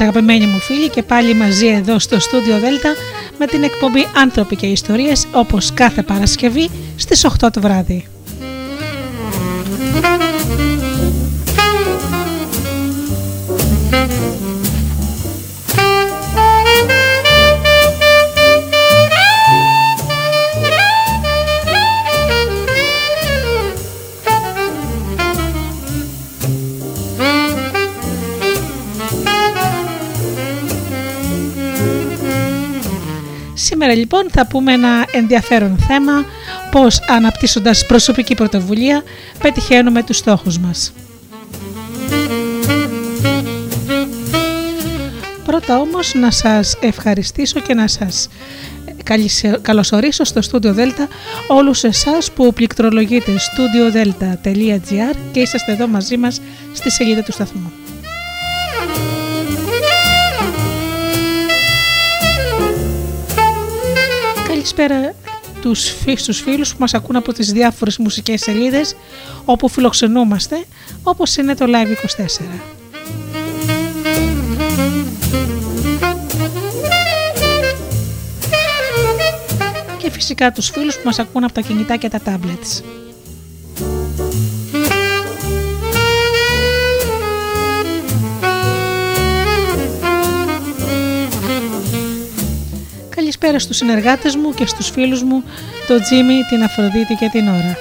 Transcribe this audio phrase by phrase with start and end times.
[0.00, 2.94] Αγαπημένοι μου φίλοι και πάλι μαζί εδώ στο στούντιο Δέλτα
[3.38, 8.06] με την εκπομπή «Άνθρωποι και Ιστορίες» όπως κάθε Παρασκευή στις 8 το βράδυ.
[33.90, 36.24] Σήμερα λοιπόν θα πούμε ένα ενδιαφέρον θέμα
[36.70, 39.02] πώς αναπτύσσοντας προσωπική πρωτοβουλία
[39.42, 40.92] πετυχαίνουμε τους στόχους μας.
[45.44, 48.28] Πρώτα όμως να σας ευχαριστήσω και να σας
[49.62, 51.06] καλωσορίσω στο Studio Delta
[51.48, 56.40] όλους εσάς που πληκτρολογείτε studiodelta.gr και είσαστε εδώ μαζί μας
[56.72, 57.72] στη σελίδα του σταθμού.
[64.74, 65.14] Καλησπέρα
[65.60, 68.96] τους, στους φίλους που μας ακούν από τις διάφορες μουσικές σελίδες
[69.44, 70.64] όπου φιλοξενούμαστε
[71.02, 72.60] όπως είναι το Live24.
[79.98, 82.82] Και φυσικά τους φίλους που μας ακούν από τα κινητά και τα tablets.
[93.40, 95.42] Καλησπέρα στους συνεργάτες μου και στους φίλους μου,
[95.86, 97.76] το Τζίμι, την Αφροδίτη και την Ωρα.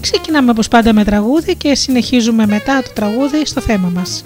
[0.00, 4.24] Ξεκινάμε όπως πάντα με τραγούδι και συνεχίζουμε μετά το τραγούδι στο θέμα μας.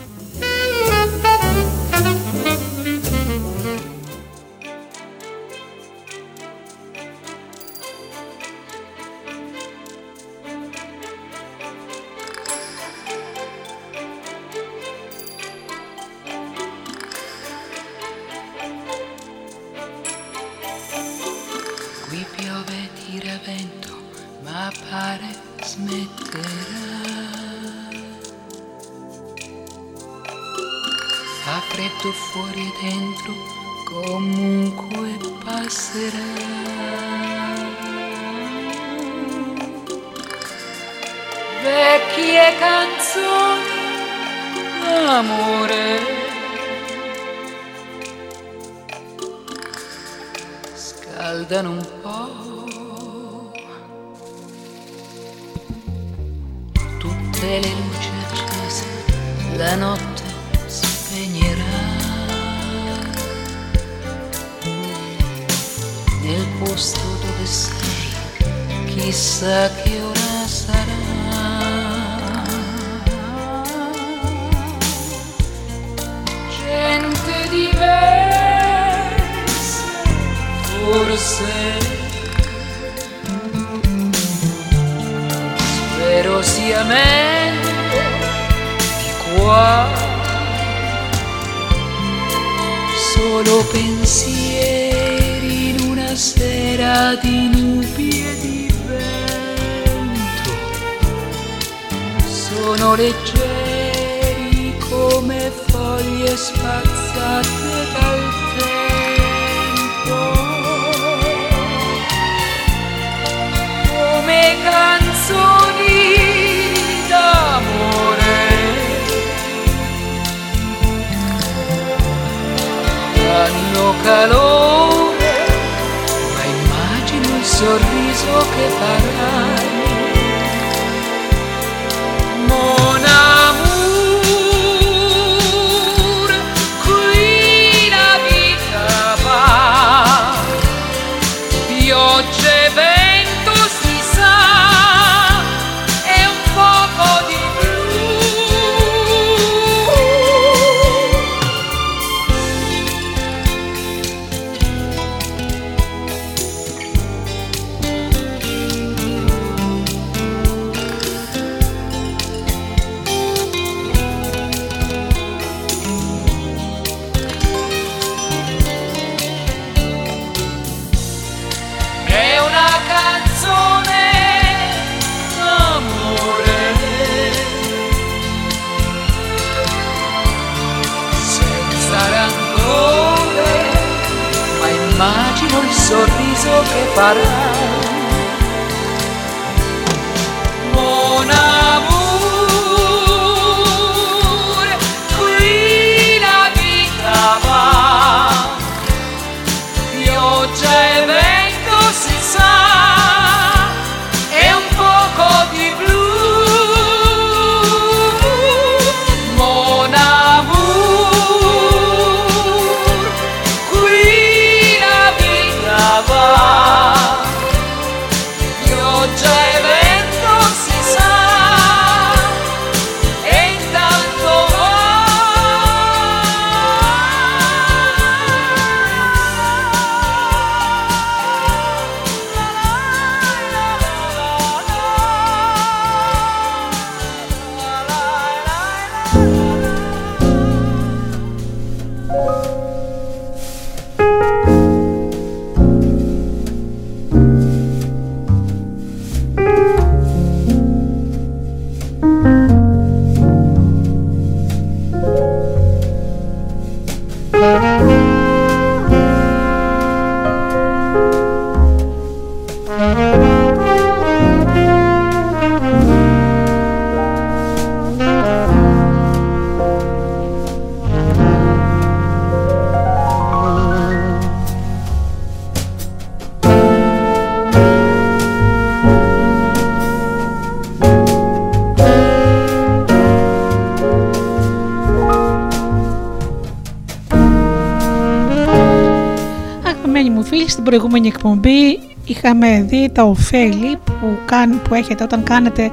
[290.67, 295.71] Προηγούμενη εκπομπή είχαμε δει τα ωφέλη που, κάν, που έχετε όταν κάνετε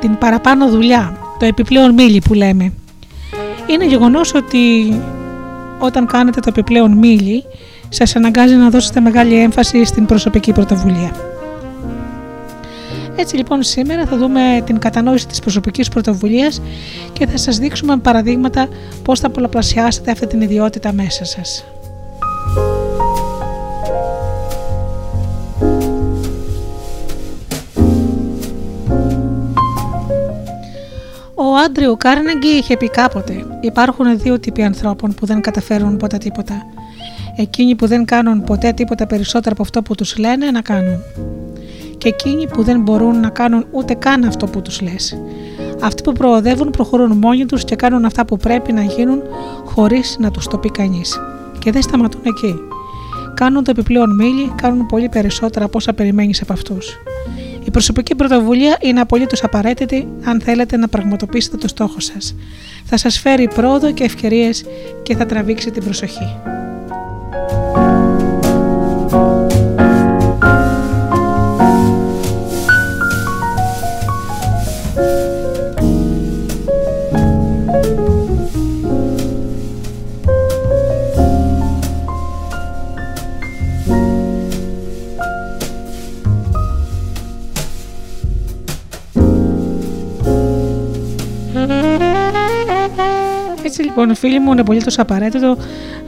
[0.00, 2.72] την παραπάνω δουλειά, το επιπλέον μίλι που λέμε.
[3.66, 4.94] Είναι γεγονός ότι
[5.78, 7.44] όταν κάνετε το επιπλέον μίλι,
[7.88, 11.12] σας αναγκάζει να δώσετε μεγάλη έμφαση στην προσωπική πρωτοβουλία.
[13.16, 16.62] Έτσι λοιπόν σήμερα θα δούμε την κατανόηση της προσωπικής πρωτοβουλίας
[17.12, 18.68] και θα σας δείξουμε παραδείγματα
[19.02, 21.64] πώς θα πολλαπλασιάσετε αυτή την ιδιότητα μέσα σας.
[31.64, 36.66] Άντριου Κάρνεγκι είχε πει κάποτε: Υπάρχουν δύο τύποι ανθρώπων που δεν καταφέρουν ποτέ τίποτα.
[37.36, 41.02] Εκείνοι που δεν κάνουν ποτέ τίποτα περισσότερο από αυτό που τους λένε να κάνουν.
[41.98, 45.18] Και εκείνοι που δεν μπορούν να κάνουν ούτε καν αυτό που τους λες.
[45.80, 49.22] Αυτοί που προοδεύουν προχωρούν μόνοι τους και κάνουν αυτά που πρέπει να γίνουν
[49.64, 51.20] χωρίς να τους το πει κανείς.
[51.58, 52.54] Και δεν σταματούν εκεί.
[53.34, 56.98] Κάνουν το επιπλέον μίλι, κάνουν πολύ περισσότερα από όσα περιμένεις από αυτούς.
[57.70, 62.34] Η προσωπική πρωτοβουλία είναι απολύτως απαραίτητη αν θέλετε να πραγματοποιήσετε το στόχο σας.
[62.84, 64.64] Θα σας φέρει πρόοδο και ευκαιρίες
[65.02, 66.36] και θα τραβήξει την προσοχή.
[93.90, 95.56] Λοιπόν φίλοι μου είναι πολύ απαραίτητο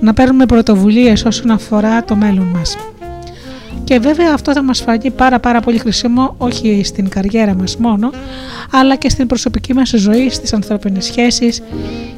[0.00, 2.76] να παίρνουμε πρωτοβουλίες όσον αφορά το μέλλον μας.
[3.84, 8.10] Και βέβαια αυτό θα μας φανεί πάρα πάρα πολύ χρήσιμο όχι στην καριέρα μας μόνο
[8.72, 11.62] αλλά και στην προσωπική μας ζωή, στις ανθρώπινες σχέσεις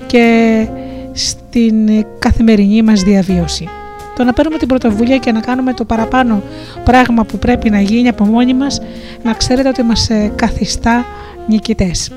[0.07, 0.67] και
[1.13, 3.69] στην καθημερινή μας διαβίωση.
[4.17, 6.43] Το να παίρνουμε την πρωτοβουλία και να κάνουμε το παραπάνω
[6.85, 8.81] πράγμα που πρέπει να γίνει από μόνοι μας
[9.23, 11.05] να ξέρετε ότι μας ε, καθιστά
[11.49, 12.11] νικητές.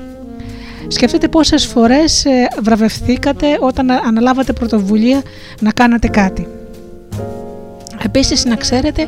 [0.88, 5.22] Σκεφτείτε πόσες φορές ε, βραβευθήκατε όταν αναλάβατε πρωτοβουλία
[5.60, 6.46] να κάνατε κάτι.
[8.04, 9.06] Επίσης να ξέρετε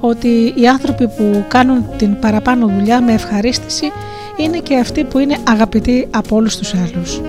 [0.00, 3.92] ότι οι άνθρωποι που κάνουν την παραπάνω δουλειά με ευχαρίστηση
[4.36, 7.20] είναι και αυτοί που είναι αγαπητοί από όλους τους άλλους.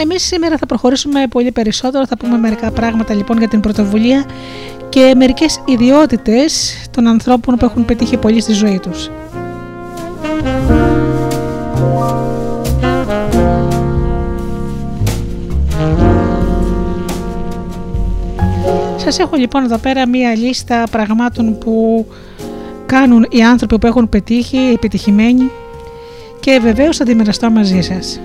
[0.00, 4.24] Εμείς σήμερα θα προχωρήσουμε πολύ περισσότερο, θα πούμε μερικά πράγματα λοιπόν για την πρωτοβουλία
[4.88, 9.10] και μερικές ιδιότητες των ανθρώπων που έχουν πετύχει πολύ στη ζωή τους.
[18.96, 22.06] Σας έχω λοιπόν εδώ πέρα μία λίστα πραγμάτων που
[22.86, 25.50] κάνουν οι άνθρωποι που έχουν πετύχει, επιτυχημένοι
[26.40, 28.20] και βεβαίως θα τη μοιραστώ μαζί σας.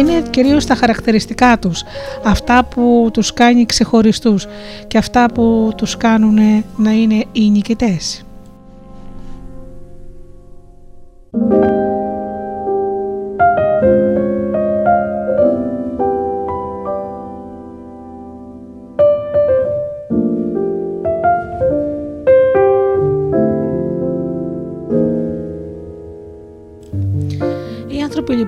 [0.00, 1.82] Είναι κυρίως τα χαρακτηριστικά τους,
[2.24, 4.46] αυτά που τους κάνει ξεχωριστούς
[4.86, 8.24] και αυτά που τους κάνουν να είναι οι νικητές.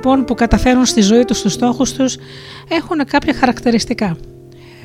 [0.04, 2.16] Λοιπόν που καταφέρουν στη ζωή τους τους στόχους τους
[2.68, 4.16] έχουν κάποια χαρακτηριστικά.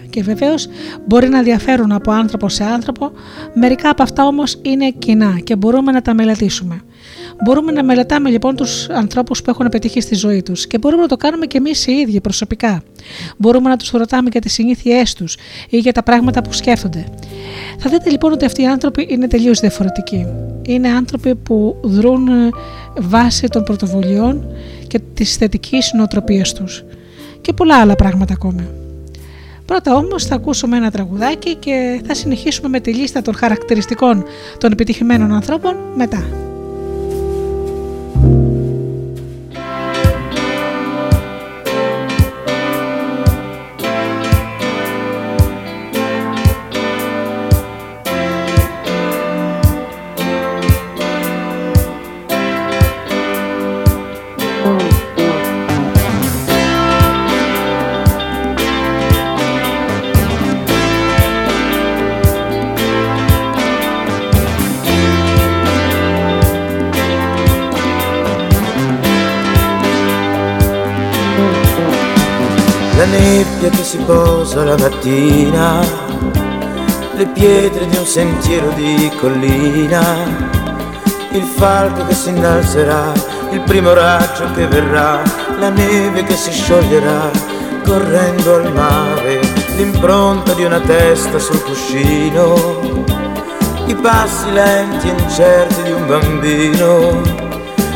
[0.10, 0.68] Και βεβαίως
[1.06, 3.12] μπορεί να διαφέρουν από άνθρωπο σε άνθρωπο,
[3.54, 6.82] μερικά από αυτά όμως είναι κοινά και μπορούμε να τα μελετήσουμε.
[7.44, 11.08] Μπορούμε να μελετάμε λοιπόν τους ανθρώπους που έχουν πετύχει στη ζωή τους και μπορούμε να
[11.08, 12.84] το κάνουμε και εμείς οι ίδιοι προσωπικά.
[13.38, 15.38] Μπορούμε να τους ρωτάμε για τις συνήθειές τους
[15.70, 17.06] ή για τα πράγματα που σκέφτονται.
[17.80, 20.26] Θα δείτε λοιπόν ότι αυτοί οι άνθρωποι είναι τελείως διαφορετικοί.
[20.62, 22.28] Είναι άνθρωποι που δρούν
[23.00, 24.46] βάσει των πρωτοβουλειών
[24.88, 26.84] και της θετικής νοοτροπίας τους
[27.42, 28.68] και πολλά άλλα πράγματα ακόμη.
[29.66, 34.24] Πρώτα όμως θα ακούσουμε ένα τραγουδάκι και θα συνεχίσουμε με τη λίστα των χαρακτηριστικών
[34.58, 36.47] των επιτυχημένων ανθρώπων μετά.
[73.88, 75.80] Si posa la mattina,
[77.16, 80.02] le pietre di un sentiero di collina,
[81.32, 83.14] il falco che si innalzerà,
[83.52, 85.22] il primo raggio che verrà,
[85.58, 87.32] la neve che si scioglierà,
[87.86, 89.40] correndo al mare,
[89.78, 92.56] l'impronta di una testa sul cuscino,
[93.86, 97.22] i passi lenti e incerti di un bambino,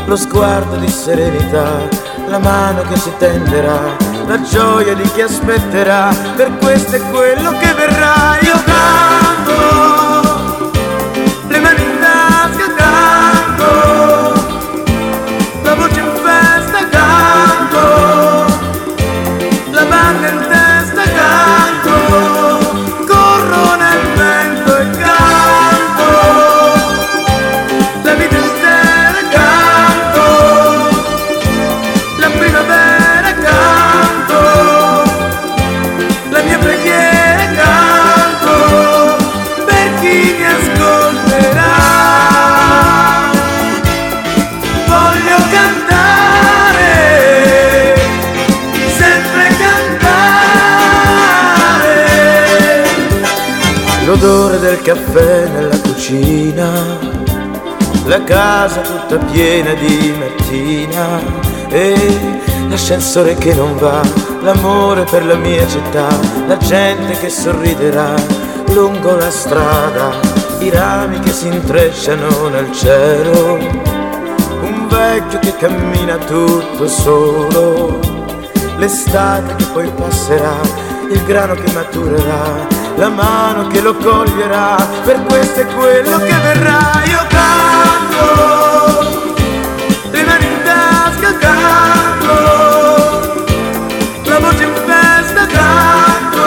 [0.06, 1.86] lo sguardo di serenità,
[2.28, 7.74] la mano che si tenderà la gioia di chi aspetterà, per questo è quello che
[7.74, 8.38] verrà.
[8.40, 10.11] Io canto,
[54.82, 56.70] del caffè nella cucina,
[58.06, 61.20] la casa tutta piena di mattina
[61.68, 61.94] e
[62.68, 64.02] l'ascensore che non va,
[64.42, 66.08] l'amore per la mia città,
[66.46, 68.14] la gente che sorriderà
[68.72, 70.10] lungo la strada,
[70.58, 73.58] i rami che si intrecciano nel cielo,
[74.62, 78.00] un vecchio che cammina tutto solo,
[78.78, 80.58] l'estate che poi passerà
[81.08, 87.02] il grano che maturerà, la mano che lo coglierà, per questo è quello che verrà.
[87.04, 88.24] Io canto,
[90.10, 92.34] le mani in tasca canto,
[94.24, 96.44] la voce in festa canto,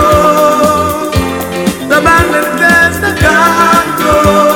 [1.87, 4.54] la banda in testa canto,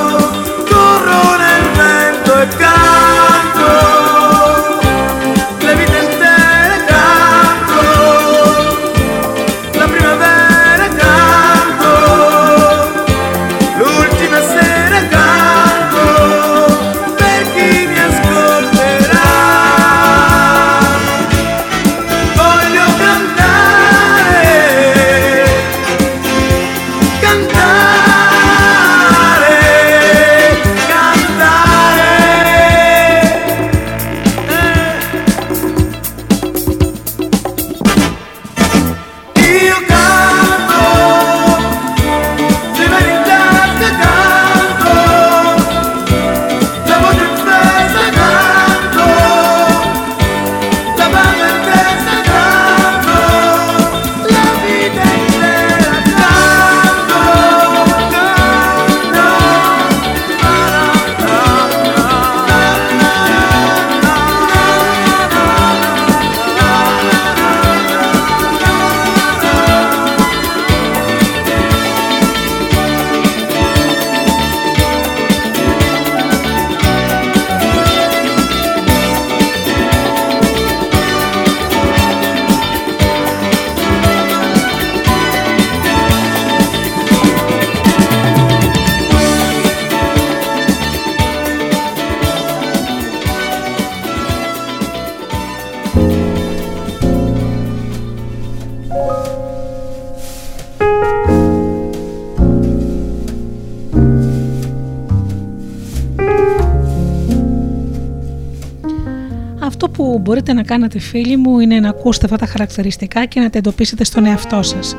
[110.70, 113.58] που μπορείτε να κάνετε φίλοι μου είναι να ακούσετε αυτά τα χαρακτηριστικά και να τα
[113.58, 114.96] εντοπίσετε στον εαυτό σας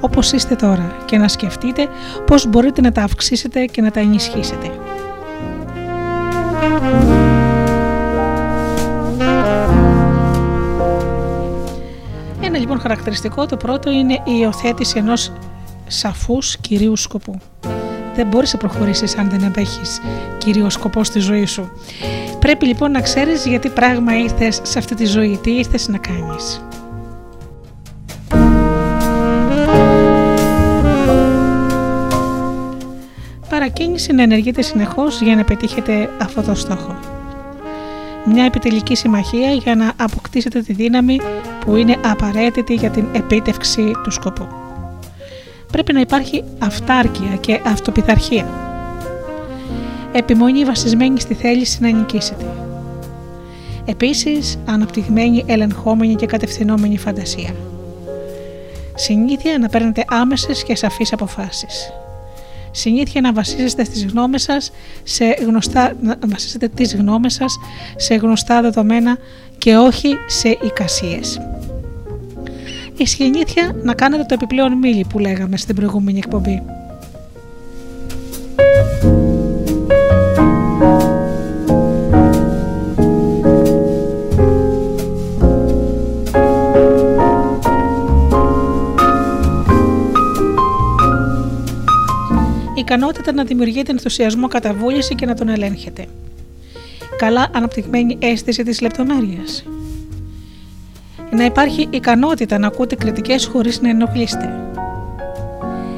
[0.00, 1.88] όπως είστε τώρα και να σκεφτείτε
[2.26, 4.70] πώς μπορείτε να τα αυξήσετε και να τα ενισχύσετε.
[12.40, 15.32] Ένα λοιπόν χαρακτηριστικό το πρώτο είναι η υιοθέτηση ενός
[15.86, 17.38] σαφούς κυρίου σκοπού.
[18.14, 20.00] Δεν μπορείς να προχωρήσεις αν δεν έχεις
[20.38, 21.70] κύριο σκοπός στη ζωή σου.
[22.48, 26.62] Πρέπει λοιπόν να ξέρεις γιατί πράγμα ήρθες σε αυτή τη ζωή, τι ήρθες να κάνεις.
[33.48, 36.98] Παρακίνηση να ενεργείτε συνεχώς για να πετύχετε αυτό το στόχο.
[38.24, 41.20] Μια επιτελική συμμαχία για να αποκτήσετε τη δύναμη
[41.64, 44.46] που είναι απαραίτητη για την επίτευξη του σκοπού.
[45.72, 48.67] Πρέπει να υπάρχει αυτάρκεια και αυτοπιθαρχία.
[50.12, 52.44] Επιμονή βασισμένη στη θέληση να νικήσετε.
[53.84, 57.54] Επίσης, αναπτυγμένη, ελεγχόμενη και κατευθυνόμενη φαντασία.
[58.94, 61.92] Συνήθεια να παίρνετε άμεσες και σαφείς αποφάσεις.
[62.70, 64.70] Συνήθεια να βασίζεστε στις γνώμες σας
[65.02, 67.58] σε γνωστά, να βασίζετε τις γνώμες σας
[67.96, 69.18] σε γνωστά δεδομένα
[69.58, 71.40] και όχι σε εικασίες.
[72.96, 76.62] Η συνήθεια να κάνετε το επιπλέον μίλι που λέγαμε στην προηγούμενη εκπομπή.
[92.88, 96.06] Ικανότητα να δημιουργείτε ενθουσιασμό κατά βούληση και να τον ελέγχετε.
[97.18, 99.64] Καλά αναπτυγμένη αίσθηση της λεπτομέρειας.
[101.30, 104.70] Να υπάρχει ικανότητα να ακούτε κριτικές χωρίς να ενοχλείστε.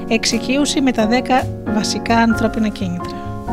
[0.08, 3.44] Εξοικείωση με τα 10 βασικά ανθρώπινα κίνητρα.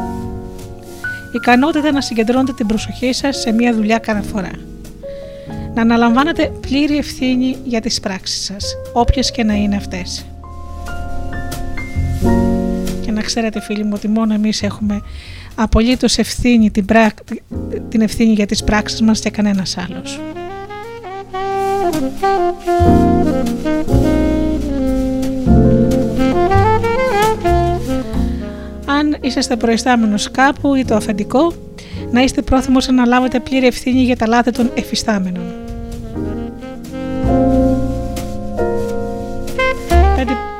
[1.35, 4.51] Ικανότητα να συγκεντρώνετε την προσοχή σας σε μια δουλειά κάθε φορά.
[5.73, 10.25] Να αναλαμβάνετε πλήρη ευθύνη για τις πράξεις σας, όποιες και να είναι αυτές.
[13.27, 15.01] Και να ξέρετε φίλοι μου ότι μόνο εμείς έχουμε
[15.55, 17.13] απολύτως ευθύνη, την, πρά...
[17.89, 20.19] την ευθύνη για τις πράξεις μας και κανένας άλλος.
[28.85, 31.53] Αν είσαστε προϊστάμενος κάπου ή το αφεντικό,
[32.11, 35.66] να είστε πρόθυμος να λάβετε πλήρη ευθύνη για τα λάθη των εφιστάμενων.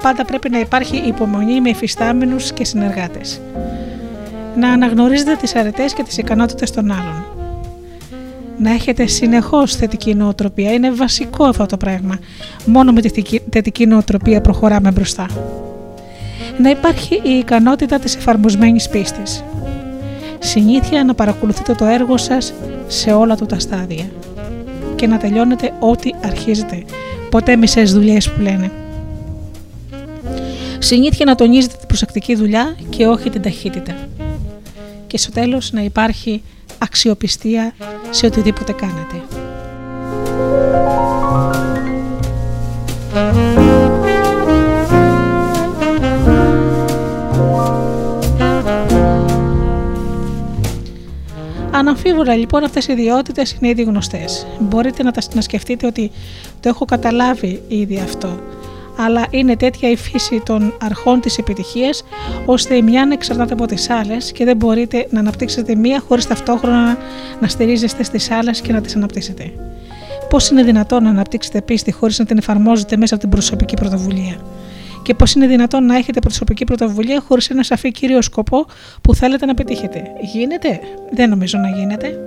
[0.01, 3.41] Πάντα πρέπει να υπάρχει υπομονή με εφιστάμενους και συνεργάτες.
[4.55, 7.25] Να αναγνωρίζετε τις αρετές και τις ικανότητες των άλλων.
[8.59, 10.73] να έχετε συνεχώς θετική νοοτροπία.
[10.73, 12.19] Είναι βασικό αυτό το πράγμα.
[12.65, 15.25] Μόνο με τη θετική νοοτροπία προχωράμε μπροστά.
[16.57, 19.43] Να υπάρχει η ικανότητα της εφαρμοσμένης πίστης.
[20.39, 22.53] Συνήθεια να παρακολουθείτε το έργο σας
[22.87, 24.05] σε όλα του τα στάδια
[24.95, 26.83] και να τελειώνετε ό,τι αρχίζετε.
[27.29, 28.71] Ποτέ μισές δουλειές που λένε.
[30.79, 33.95] Συνήθεια να τονίζετε την προσεκτική δουλειά και όχι την ταχύτητα.
[35.07, 36.43] Και στο τέλος να υπάρχει
[36.77, 37.73] αξιοπιστία
[38.09, 39.21] σε οτιδήποτε κάνετε.
[51.71, 54.47] Αναμφίβολα λοιπόν αυτές οι ιδιότητες είναι ήδη γνωστές.
[54.59, 56.11] Μπορείτε να, τα, να σκεφτείτε ότι
[56.59, 58.39] το έχω καταλάβει ήδη αυτό
[58.97, 62.03] αλλά είναι τέτοια η φύση των αρχών της επιτυχίας,
[62.45, 66.27] ώστε η μια να εξαρτάται από τις άλλες και δεν μπορείτε να αναπτύξετε μία χωρίς
[66.27, 66.97] ταυτόχρονα
[67.41, 69.51] να στηρίζεστε στις άλλες και να τις αναπτύσσετε.
[70.29, 74.35] Πώς είναι δυνατόν να αναπτύξετε πίστη χωρίς να την εφαρμόζετε μέσα από την προσωπική πρωτοβουλία;
[75.03, 78.65] Και πώς είναι δυνατόν να έχετε προσωπική πρωτοβουλία χωρίς ένα σαφή κύριο σκοπό
[79.01, 80.79] που θέλετε να πετύχετε; Γίνεται;
[81.11, 82.26] Δεν νομίζω να γίνεται.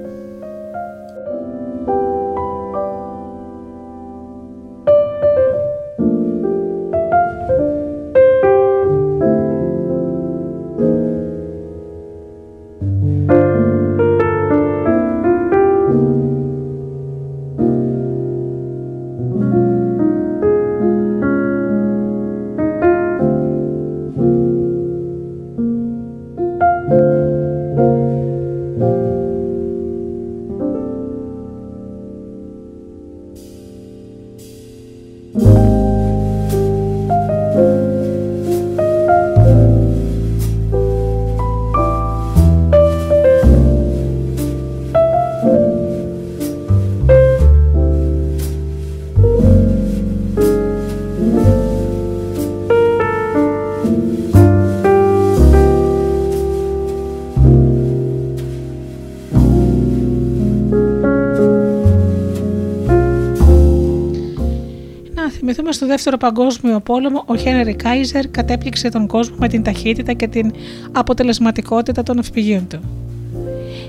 [65.81, 70.53] Στο δεύτερο παγκόσμιο πόλεμο ο Χένρι Κάιζερ κατέπληξε τον κόσμο με την ταχύτητα και την
[70.93, 72.81] αποτελεσματικότητα των ναυπηγείων του.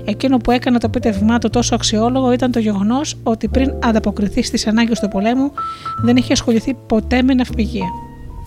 [0.04, 4.66] Εκείνο που έκανε το πίτευμά του τόσο αξιόλογο ήταν το γεγονός ότι πριν ανταποκριθεί στις
[4.66, 5.52] ανάγκες του πολέμου
[6.02, 7.88] δεν είχε ασχοληθεί ποτέ με ναυπηγεία.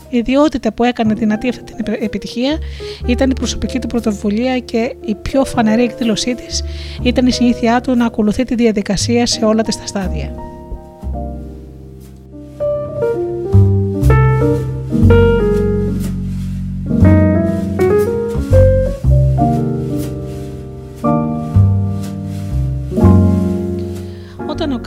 [0.10, 2.58] Η ιδιότητα που έκανε δυνατή αυτή την επιτυχία
[3.05, 6.63] ήταν η προσωπική του πρωτοβουλία και η πιο φανερή εκδήλωσή της
[7.01, 10.54] ήταν η συνήθειά του να ακολουθεί τη διαδικασία σε όλα τα στάδια.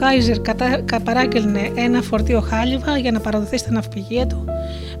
[0.09, 4.45] Όταν ο Κάιζερ παράγγελνε ένα φορτίο χάλιβα για να παραδοθεί στα ναυπηγεία του,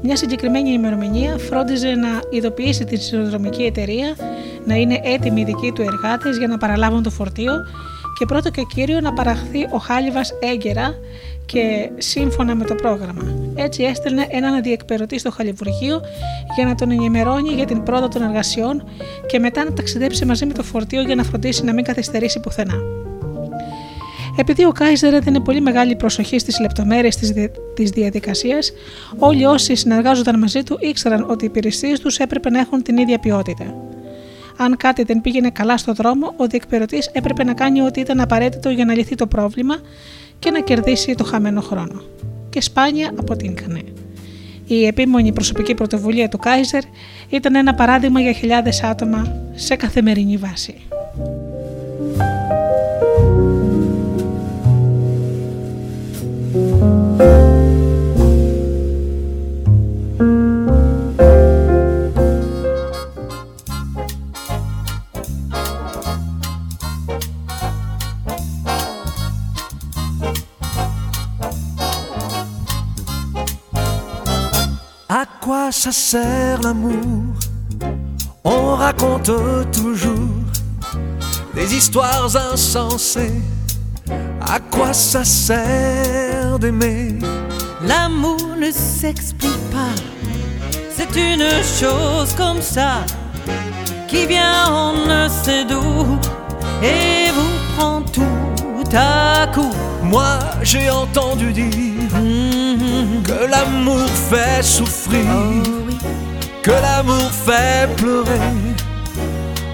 [0.01, 4.15] μια συγκεκριμένη ημερομηνία φρόντιζε να ειδοποιήσει την συνοδρομική εταιρεία
[4.65, 7.53] να είναι έτοιμοι οι δικοί του εργάτες για να παραλάβουν το φορτίο
[8.19, 10.93] και πρώτο και κύριο να παραχθεί ο χάλιβας έγκαιρα
[11.45, 13.23] και σύμφωνα με το πρόγραμμα.
[13.55, 16.01] Έτσι έστελνε έναν διεκπαιρωτή στο χαλιβουργείο
[16.55, 18.83] για να τον ενημερώνει για την πρόοδο των εργασιών
[19.25, 23.07] και μετά να ταξιδέψει μαζί με το φορτίο για να φροντίσει να μην καθυστερήσει πουθενά.
[24.39, 27.15] Επειδή ο Κάιζερ έδινε πολύ μεγάλη προσοχή στις λεπτομέρειες
[27.75, 28.71] της διαδικασίας,
[29.17, 33.19] όλοι όσοι συνεργάζονταν μαζί του ήξεραν ότι οι υπηρεσίες τους έπρεπε να έχουν την ίδια
[33.19, 33.75] ποιότητα.
[34.57, 38.69] Αν κάτι δεν πήγαινε καλά στο δρόμο, ο διεκπαιρωτή έπρεπε να κάνει ό,τι ήταν απαραίτητο
[38.69, 39.75] για να λυθεί το πρόβλημα
[40.39, 42.01] και να κερδίσει το χαμένο χρόνο.
[42.49, 43.81] Και σπάνια αποτύχανε.
[44.67, 46.83] Η επίμονη προσωπική πρωτοβουλία του Κάιζερ
[47.29, 50.75] ήταν ένα παράδειγμα για χιλιάδες άτομα σε καθημερινή βάση.
[75.71, 77.35] Ça sert l'amour?
[78.43, 79.31] On raconte
[79.71, 80.13] toujours
[81.55, 83.41] des histoires insensées.
[84.41, 86.28] À quoi ça sert?
[86.57, 87.15] D'aimer
[87.85, 89.93] L'amour ne s'explique pas.
[90.89, 93.05] C'est une chose comme ça
[94.07, 96.17] qui vient on ne sait d'où
[96.81, 99.71] et vous prend tout à coup.
[100.03, 103.21] Moi j'ai entendu dire mm-hmm.
[103.23, 105.69] que l'amour fait souffrir, oh
[106.63, 108.39] que l'amour fait pleurer.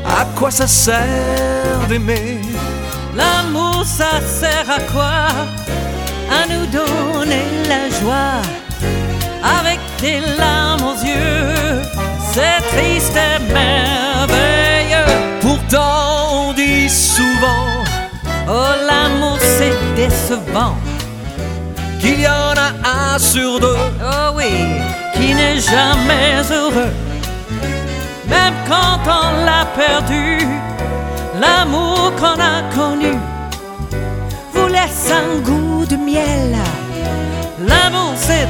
[0.06, 2.40] À quoi ça sert d'aimer?
[3.16, 5.28] L'amour, ça sert à quoi?
[6.38, 8.41] À nous donner la joie
[9.60, 11.82] avec des larmes aux yeux.
[12.34, 15.13] C'est triste et merveilleux.
[15.41, 17.65] Pourtant on dit souvent
[18.48, 20.76] Oh, l'amour, c'est décevant.
[22.00, 23.78] qu'il y en a un sur deux.
[24.04, 24.52] Oh oui,
[25.15, 26.93] qui n'est jamais heureux.
[28.28, 30.45] Même quand on l'a perdu,
[31.41, 33.13] l'amour qu'on a connu
[34.86, 36.56] laisse un goût de miel.
[37.60, 38.48] L'amour c'est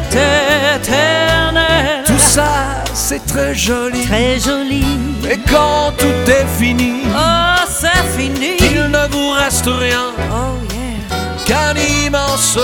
[0.76, 2.04] éternel.
[2.06, 4.06] Tout ça, c'est très joli.
[4.06, 4.86] très joli.
[5.24, 8.58] Mais quand tout est fini, Oh, c'est fini.
[8.60, 11.46] il ne vous reste rien Oh yeah.
[11.46, 12.58] qu'un immense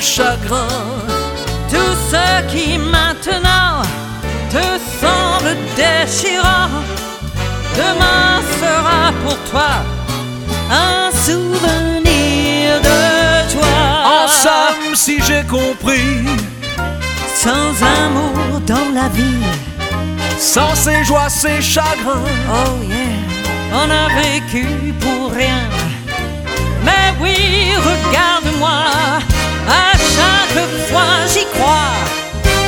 [0.00, 0.68] chagrin.
[1.70, 3.82] Tout ce qui maintenant
[4.50, 4.64] te
[5.00, 6.68] semble déchirant,
[7.76, 9.70] demain sera pour toi
[10.70, 14.24] un souvenir de toi.
[14.24, 16.24] En somme, si j'ai compris,
[17.34, 19.46] Sans amour dans la vie,
[20.38, 24.66] sans ses joies, ses chagrins, oh yeah, on a vécu
[25.00, 25.62] pour rien.
[26.84, 28.82] Mais oui, regarde-moi,
[29.66, 31.94] à chaque fois j'y crois,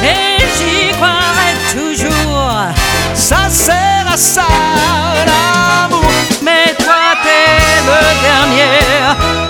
[0.03, 2.49] et j'y croirai toujours.
[3.15, 4.47] ça sert à ça
[5.27, 6.11] l'amour.
[6.43, 6.75] Mais
[7.91, 8.75] le dernier,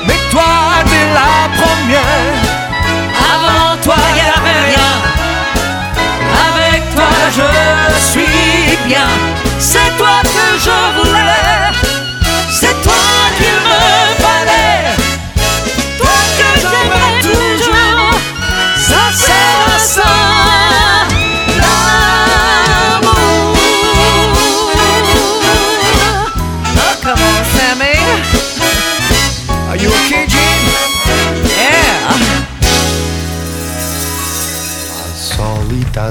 [0.07, 0.53] Mais toi,
[0.91, 2.53] t'es la première.
[3.35, 4.93] avant toi y avait rien.
[6.49, 7.49] Avec toi je
[8.11, 9.09] suis bien,
[9.59, 11.12] c'est toi que je voulais,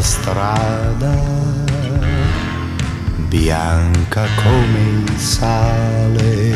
[0.02, 1.16] solita strada,
[3.28, 6.56] bianca come il sale,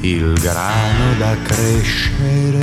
[0.00, 2.62] il grano da crescere,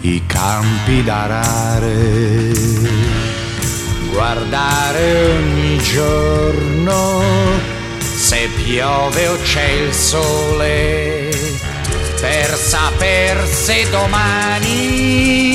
[0.00, 2.52] i campi da arare,
[4.10, 7.22] guardare ogni giorno
[7.98, 11.30] se piove o c'è il sole
[12.20, 15.53] per saper se domani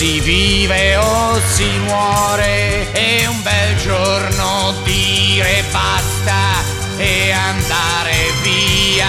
[0.00, 6.64] si vive o si muore e un bel giorno dire basta
[6.96, 9.06] e andare via.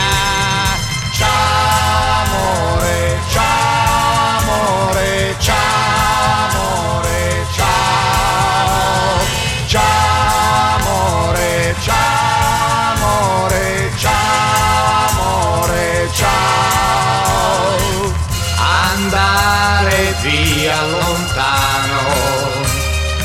[1.14, 9.20] Ciao amore, ciao amore, ciao amore, ciao.
[9.68, 12.41] Ciao amore, ciao
[19.02, 22.02] Andare via lontano,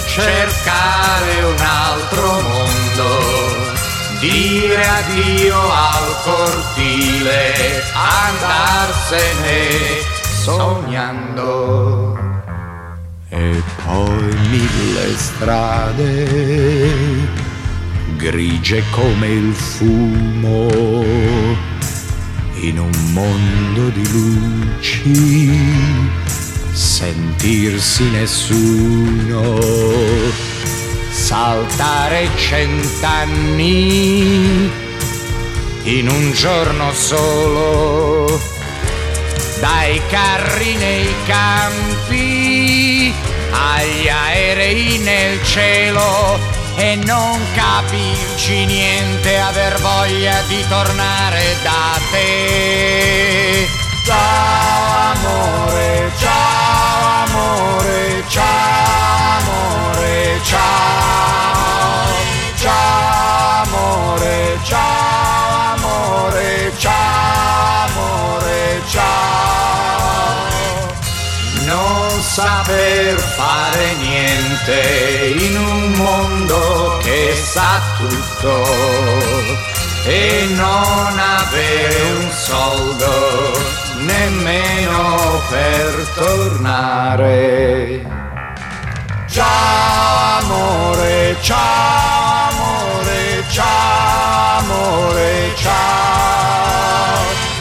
[0.07, 3.09] cercare un altro mondo,
[4.19, 9.69] dire addio al cortile, andarsene
[10.43, 12.17] sognando.
[13.29, 16.27] E poi mille strade,
[18.17, 20.69] grigie come il fumo,
[22.61, 25.51] in un mondo di luci,
[26.73, 29.59] sentirsi nessuno,
[31.11, 33.75] saltare cent'anni
[35.85, 38.41] in un giorno solo
[39.61, 43.13] dai carri nei campi
[43.51, 53.67] agli aerei nel cielo e non capirci niente, aver voglia di tornare da te.
[54.05, 60.85] Ciao amore, ciao amore, ciao amore, ciao.
[62.57, 69.66] Ciao amore, ciao amore, ciao amore, ciao.
[71.67, 78.65] Non saper fare niente in un mondo che sa tutto
[80.05, 83.59] e non avere un soldo
[83.99, 88.07] nemmeno per tornare.
[89.29, 96.05] Ciao amore, ciao amore, ciao amore, ciao.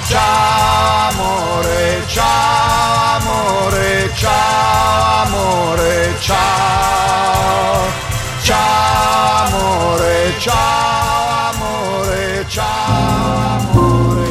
[0.08, 3.05] Ciao amore, ciao
[4.13, 7.88] ciao amore, ciao.
[8.41, 14.25] Ciao amore, ciao amore, ciao amore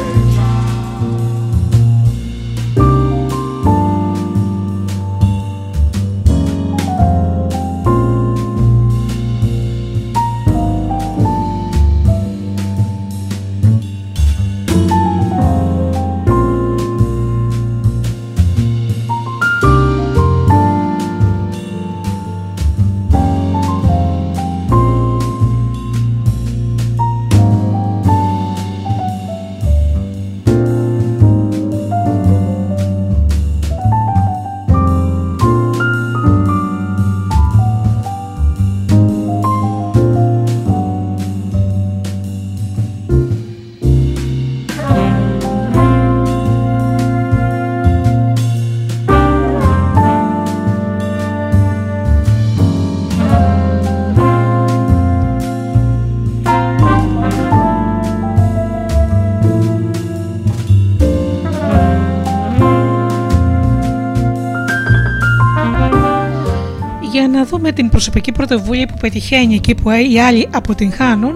[67.44, 71.34] να δούμε την προσωπική πρωτοβουλία που πετυχαίνει εκεί που οι άλλοι αποτυγχάνουν,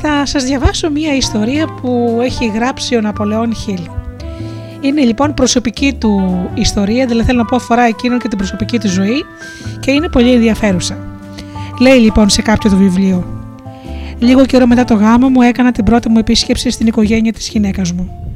[0.00, 3.80] θα σας διαβάσω μία ιστορία που έχει γράψει ο Ναπολεόν Χίλ.
[4.80, 8.88] Είναι λοιπόν προσωπική του ιστορία, δηλαδή θέλω να πω αφορά εκείνον και την προσωπική του
[8.88, 9.24] ζωή
[9.80, 10.98] και είναι πολύ ενδιαφέρουσα.
[11.80, 13.24] Λέει λοιπόν σε κάποιο το βιβλίο
[14.18, 17.92] Λίγο καιρό μετά το γάμο μου έκανα την πρώτη μου επίσκεψη στην οικογένεια της γυναίκας
[17.92, 18.34] μου.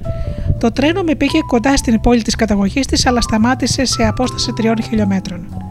[0.61, 4.83] Το τρένο με πήγε κοντά στην πόλη της καταγωγής της αλλά σταμάτησε σε απόσταση τριών
[4.83, 5.70] χιλιόμετρων.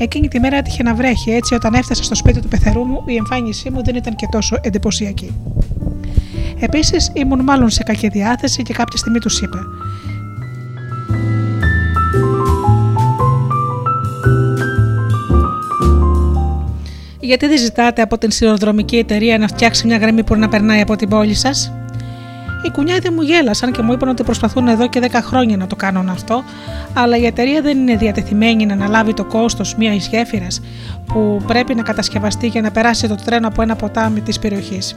[0.00, 3.16] Εκείνη τη μέρα έτυχε να βρέχει, έτσι όταν έφτασα στο σπίτι του πεθερού μου, η
[3.16, 5.34] εμφάνισή μου δεν ήταν και τόσο εντυπωσιακή.
[6.60, 9.58] Επίσης, ήμουν μάλλον σε κακή διάθεση και κάποια στιγμή τους είπα:
[17.20, 20.96] Γιατί δεν ζητάτε από την σιδηροδρομική εταιρεία να φτιάξει μια γραμμή που να περνάει από
[20.96, 21.72] την πόλη σας;
[22.62, 25.76] Οι κουνιάδε μου γέλασαν και μου είπαν ότι προσπαθούν εδώ και 10 χρόνια να το
[25.76, 26.44] κάνουν αυτό,
[26.94, 30.60] αλλά η εταιρεία δεν είναι διατεθειμένη να αναλάβει το κόστος μια γέφυρας
[31.06, 34.96] που πρέπει να κατασκευαστεί για να περάσει το τρένο από ένα ποτάμι της περιοχής.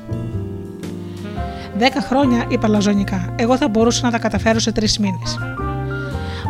[1.80, 3.34] 10 χρόνια, είπα λαζονικά.
[3.36, 5.40] Εγώ θα μπορούσα να τα καταφέρω σε τρεις μήνες.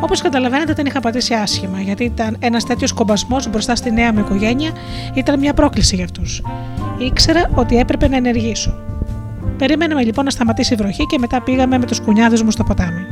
[0.02, 4.20] Όπως καταλαβαίνετε, δεν είχα πατήσει άσχημα, γιατί ήταν ένας τέτοιος κομπασμός μπροστά στη νέα μου
[4.20, 4.72] οικογένεια
[5.14, 6.42] ήταν μια πρόκληση για αυτούς.
[6.98, 8.91] Ήξερα ότι έπρεπε να ενεργήσω.
[9.58, 13.06] Περίμεναμε λοιπόν να σταματήσει η βροχή και μετά πήγαμε με τους κουνιάδες μου στο ποτάμι.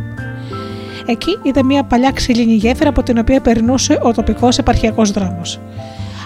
[1.06, 5.60] Εκεί είδα μια παλιά ξύλινη γέφυρα από την οποία περνούσε ο τοπικός επαρχιακός δρόμος.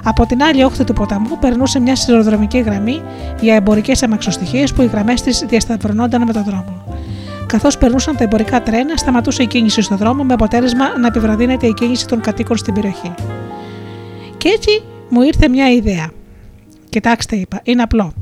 [0.04, 3.02] Από την άλλη όχθη του ποταμού περνούσε μια σιδηροδρομική γραμμή
[3.40, 6.84] για εμπορικές αμαξοστοιχίες που οι γραμμές της διασταυρωνόνταν με τον δρόμο.
[7.46, 11.74] Καθώς περνούσαν τα εμπορικά τρένα, σταματούσε η κίνηση στον δρόμο με αποτέλεσμα να επιβραδύνεται η
[11.74, 13.14] κίνηση των κατοίκων στην περιοχή.
[14.38, 16.10] Και έτσι μου ήρθε μια ιδέα.
[16.94, 18.14] Κοιτάξτε, είπα, είναι απλό.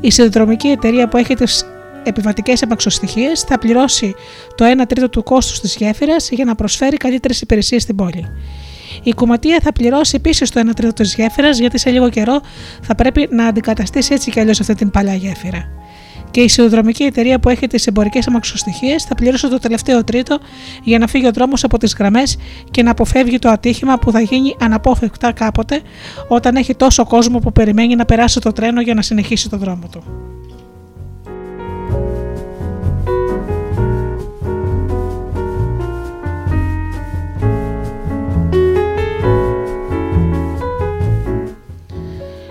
[0.00, 1.64] Η σιδηροδρομική εταιρεία που έχει τις
[2.02, 4.14] επιβατικές αμαξοστοιχίε θα πληρώσει
[4.54, 8.26] το 1 τρίτο του κόστους της γέφυρας για να προσφέρει καλύτερες υπηρεσίες στην πόλη.
[9.02, 12.40] Η κομματεία θα πληρώσει επίσης το 1 τρίτο της γέφυρας γιατί σε λίγο καιρό
[12.82, 15.68] θα πρέπει να αντικαταστήσει έτσι κι αλλιώς αυτή την παλιά γέφυρα.
[16.32, 20.38] Και η σιδηροδρομική εταιρεία που έχει τις εμπορικές αμαξοστοιχίες θα πληρώσει το τελευταίο τρίτο
[20.82, 22.36] για να φύγει ο δρόμος από τις γραμμές
[22.70, 25.80] και να αποφεύγει το ατύχημα που θα γίνει αναπόφευκτα κάποτε
[26.28, 29.88] όταν έχει τόσο κόσμο που περιμένει να περάσει το τρένο για να συνεχίσει το δρόμο
[29.90, 30.02] του.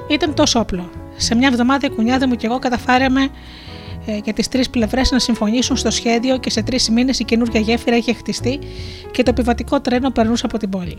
[0.08, 0.90] Ήταν τόσο απλό.
[1.16, 3.30] Σε μια εβδομάδα η κουνιάδα μου και εγώ καταφέραμε ε,
[4.24, 7.96] για τις τρεις πλευρές να συμφωνήσουν στο σχέδιο και σε τρεις μήνες η καινούργια γέφυρα
[7.98, 8.60] είχε χτιστεί
[9.12, 10.98] και το επιβατικό τρένο περνούσε από την πόλη.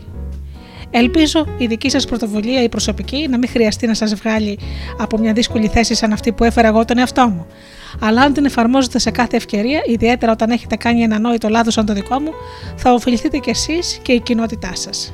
[0.95, 4.59] Ελπίζω η δική σας πρωτοβουλία, η προσωπική, να μην χρειαστεί να σας βγάλει
[4.97, 7.45] από μια δύσκολη θέση σαν αυτή που έφερα εγώ τον εαυτό μου.
[7.99, 11.85] Αλλά αν την εφαρμόζετε σε κάθε ευκαιρία, ιδιαίτερα όταν έχετε κάνει ένα νόητο λάθος σαν
[11.85, 12.31] το δικό μου,
[12.75, 15.13] θα ωφεληθείτε κι εσείς και η κοινότητά σας.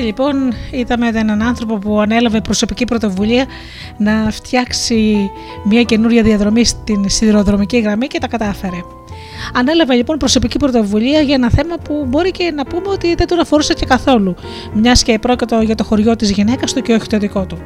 [0.00, 3.46] Έτσι λοιπόν είδαμε έναν άνθρωπο που ανέλαβε προσωπική πρωτοβουλία
[3.96, 5.30] να φτιάξει
[5.64, 8.76] μια καινούρια διαδρομή στην σιδηροδρομική γραμμή και τα κατάφερε.
[9.54, 13.40] Ανέλαβε λοιπόν προσωπική πρωτοβουλία για ένα θέμα που μπορεί και να πούμε ότι δεν τον
[13.40, 14.34] αφορούσε και καθόλου,
[14.72, 17.58] μιας και πρόκειτο για το χωριό της γυναίκας του και όχι το δικό του.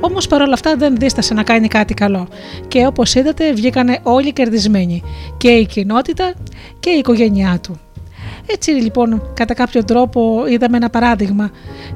[0.00, 2.28] Όμως παρόλα αυτά δεν δίστασε να κάνει κάτι καλό.
[2.68, 5.02] Και όπως είδατε, βγήκανε όλοι κερδισμένοι.
[5.36, 6.34] Και η κοινότητα
[6.80, 7.80] και η οικογένειά του.
[8.46, 11.50] Έτσι λοιπόν, κατά κάποιο τρόπο είδαμε ένα παράδειγμα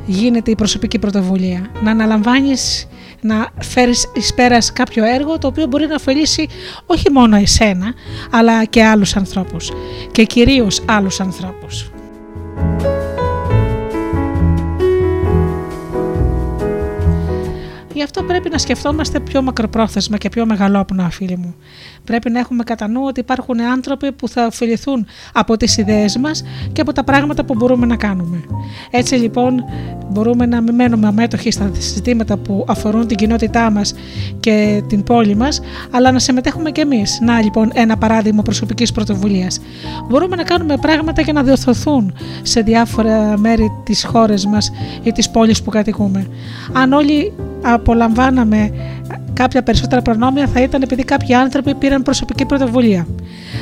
[0.07, 1.71] γίνεται η προσωπική πρωτοβουλία.
[1.83, 2.89] Να αναλαμβάνεις
[3.21, 6.49] να φέρεις εις πέρας κάποιο έργο το οποίο μπορεί να ωφελήσει
[6.87, 7.95] όχι μόνο εσένα
[8.31, 9.71] αλλά και άλλους ανθρώπους
[10.13, 11.91] και κυρίως άλλους ανθρώπους.
[18.01, 21.55] Γι' αυτό πρέπει να σκεφτόμαστε πιο μακροπρόθεσμα και πιο μεγαλόπνοα, φίλοι μου.
[22.11, 26.43] Πρέπει να έχουμε κατά νου ότι υπάρχουν άνθρωποι που θα ωφεληθούν από τις ιδέες μας
[26.73, 28.41] και από τα πράγματα που μπορούμε να κάνουμε.
[28.91, 29.65] Έτσι λοιπόν
[30.11, 33.95] μπορούμε να μην μένουμε αμέτωχοι στα ζητήματα που αφορούν την κοινότητά μας
[34.41, 37.19] και την πόλη μας, αλλά να συμμετέχουμε κι εμείς.
[37.23, 39.61] Να λοιπόν ένα παράδειγμα προσωπικής πρωτοβουλίας.
[40.09, 44.71] Μπορούμε να κάνουμε πράγματα για να διορθωθούν σε διάφορα μέρη της χώρας μας
[45.03, 46.27] ή της πόλης που κατοικούμε.
[46.73, 47.33] Αν όλοι
[47.63, 48.71] απολαμβάναμε
[49.33, 53.07] κάποια περισσότερα προνόμια θα ήταν επειδή κάποιοι άνθρωποι πήραν προσωπική πρωτοβουλία.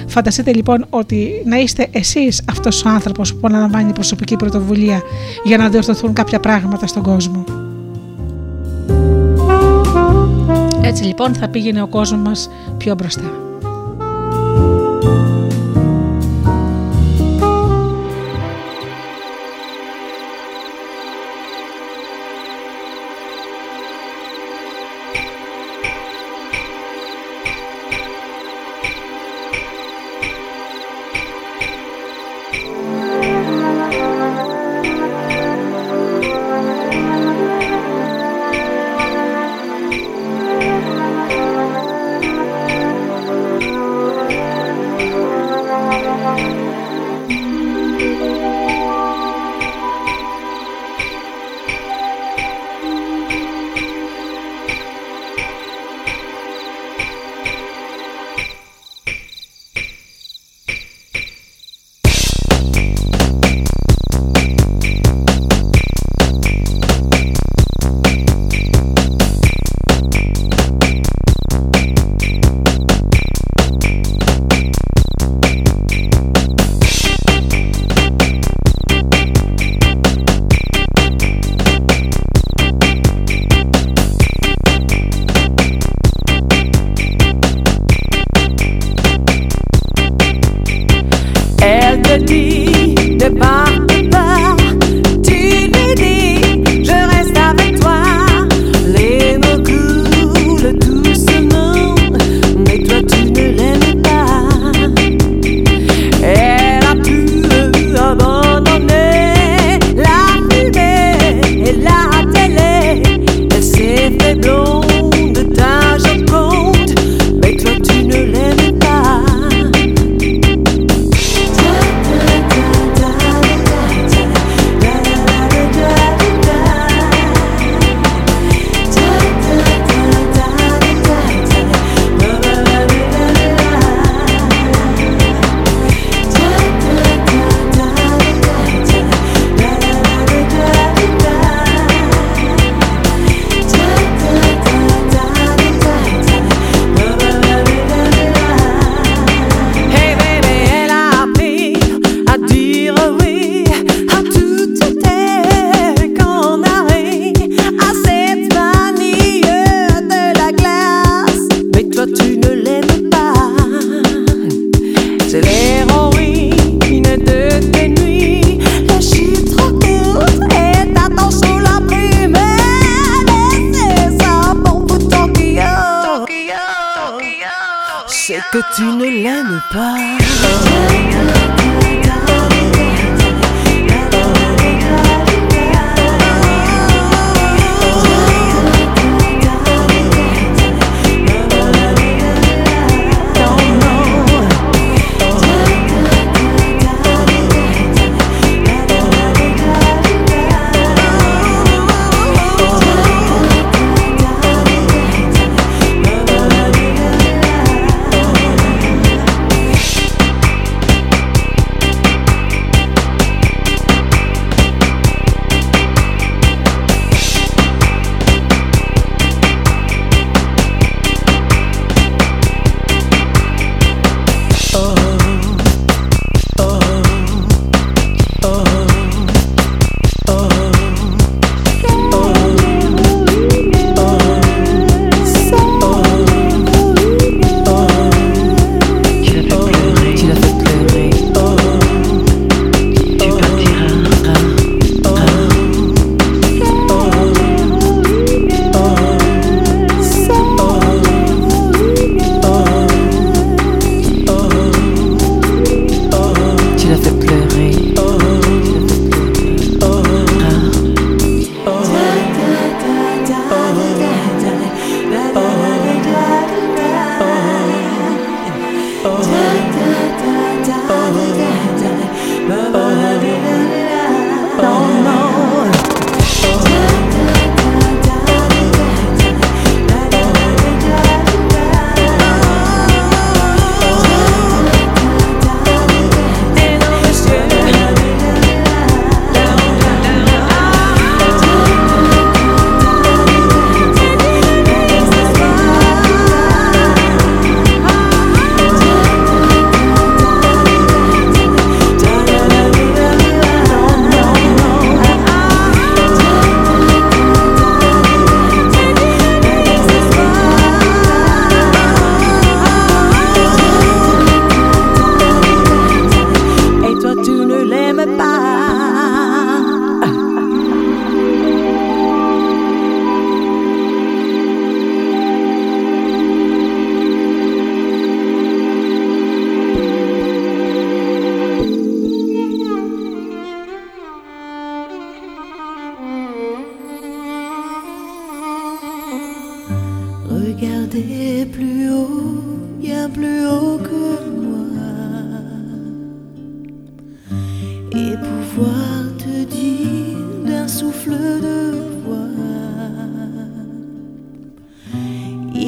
[0.07, 5.03] Φανταστείτε λοιπόν ότι να είστε εσείς αυτός ο άνθρωπος που αναλαμβάνει προσωπική πρωτοβουλία
[5.45, 7.45] για να διορθωθούν κάποια πράγματα στον κόσμο.
[10.82, 13.47] Έτσι λοιπόν θα πήγαινε ο κόσμος μας πιο μπροστά.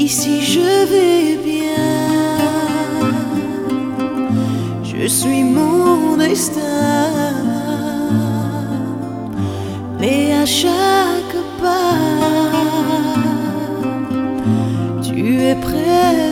[0.00, 1.90] Ici je vais bien.
[4.82, 6.58] Je suis mon destin.
[10.00, 11.98] Mais à chaque pas,
[15.02, 16.29] tu es près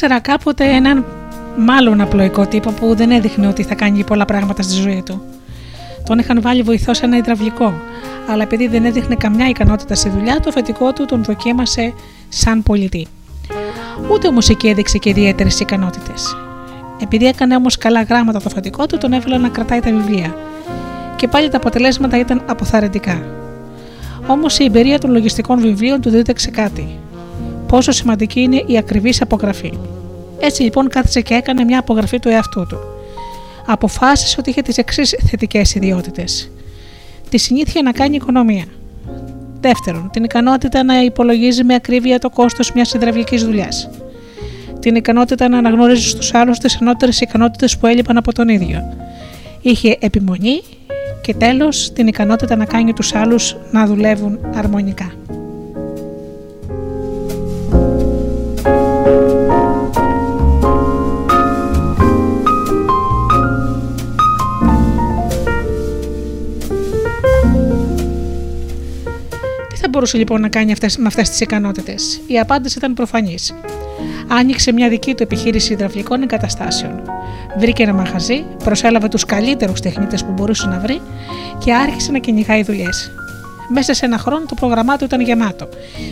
[0.00, 1.04] Ήξερα κάποτε έναν
[1.56, 5.22] μάλλον απλοϊκό τύπο που δεν έδειχνε ότι θα κάνει πολλά πράγματα στη ζωή του.
[6.04, 7.72] Τον είχαν βάλει βοηθό σε ένα υδραυλικό,
[8.28, 11.94] αλλά επειδή δεν έδειχνε καμιά ικανότητα στη δουλειά, το φετικό του τον δοκίμασε
[12.28, 13.06] σαν πολιτή.
[14.12, 16.36] Ούτε όμως εκεί έδειξε και ιδιαίτερες ικανότητες.
[17.02, 20.36] Επειδή έκανε όμως καλά γράμματα το φαντικό του, τον έβαλε να κρατάει τα βιβλία.
[21.16, 23.22] Και πάλι τα αποτελέσματα ήταν αποθαρρυντικά.
[24.26, 26.98] Όμως η εμπειρία των λογιστικών βιβλίων του δίδαξε κάτι.
[27.68, 29.72] Πόσο σημαντική είναι η ακριβής απογραφή.
[30.40, 32.78] Έτσι λοιπόν κάθισε και έκανε μια απογραφή του εαυτού του.
[33.66, 36.50] Αποφάσισε ότι είχε τις εξής θετικές ιδιότητες.
[37.28, 38.64] Τη συνήθεια να κάνει οικονομία.
[39.60, 43.88] Δεύτερον, την ικανότητα να υπολογίζει με ακρίβεια το κόστος μιας υδραυλική δουλειάς.
[44.80, 48.82] Την ικανότητα να αναγνωρίζει στους άλλους τις ανώτερες ικανότητες που έλειπαν από τον ίδιο.
[49.62, 50.62] Είχε επιμονή
[51.22, 55.17] και τέλος την ικανότητα να κάνει τους άλλους να δουλεύουν αρμονικά.
[69.90, 72.20] Θα μπορούσε λοιπόν να κάνει αυτές, με αυτές τις ικανότητες.
[72.26, 73.54] Η απάντηση ήταν προφανής.
[74.28, 77.02] Άνοιξε μια δική του επιχείρηση υδραυλικών εγκαταστάσεων.
[77.58, 81.00] Βρήκε ένα μαγαζί, προσέλαβε τους καλύτερους τεχνίτες που μπορούσε να βρει
[81.58, 83.10] και άρχισε να κυνηγάει δουλειές.
[83.68, 85.68] Μέσα σε ένα χρόνο το πρόγραμμά του ήταν γεμάτο.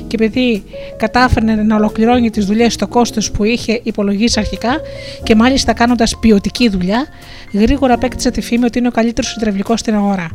[0.07, 0.65] Και επειδή
[0.97, 4.77] κατάφερνε να ολοκληρώνει τις δουλειές στο κόστος που είχε υπολογίσει αρχικά
[5.23, 7.07] και μάλιστα κάνοντας ποιοτική δουλειά,
[7.53, 10.29] γρήγορα απέκτησε τη φήμη ότι είναι ο καλύτερος υδραυλικό στην αγορά.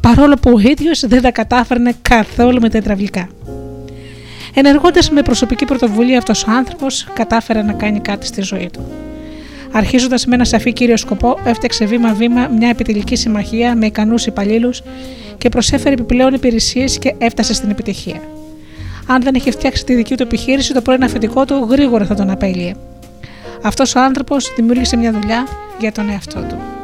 [0.00, 3.28] Παρόλο που ο ίδιος δεν τα κατάφερνε καθόλου με τα υδραυλικά.
[4.54, 8.86] Ενεργώντας με προσωπική πρωτοβουλία, αυτός ο άνθρωπος κατάφερε να κάνει κάτι στη ζωή του.
[9.72, 14.82] Αρχίζοντας με ένα σαφή κύριο σκοπό, έφτιαξε βήμα-βήμα μια επιτελική συμμαχία με ικανούς υπαλλήλους
[15.38, 18.20] και προσέφερε επιπλέον υπηρεσίες και έφτασε στην επιτυχία.
[19.06, 22.30] Αν δεν είχε φτιάξει τη δική του επιχείρηση, το πρώην αφεντικό του γρήγορα θα τον
[22.30, 22.74] απέλυε.
[23.62, 25.46] Αυτός ο άνθρωπος δημιούργησε μια δουλειά
[25.80, 26.81] για τον εαυτό του.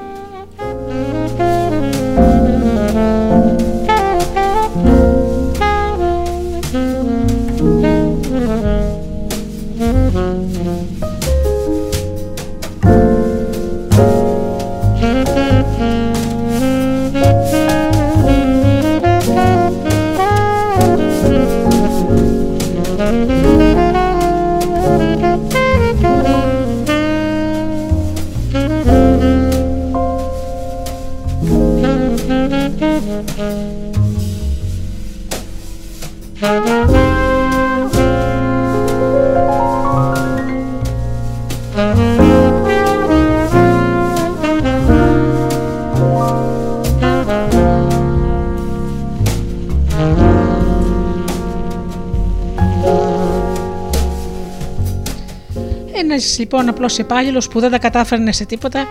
[56.19, 58.87] Ένα λοιπόν απλός υπάλληλο που δεν τα κατάφερνε σε τίποτα,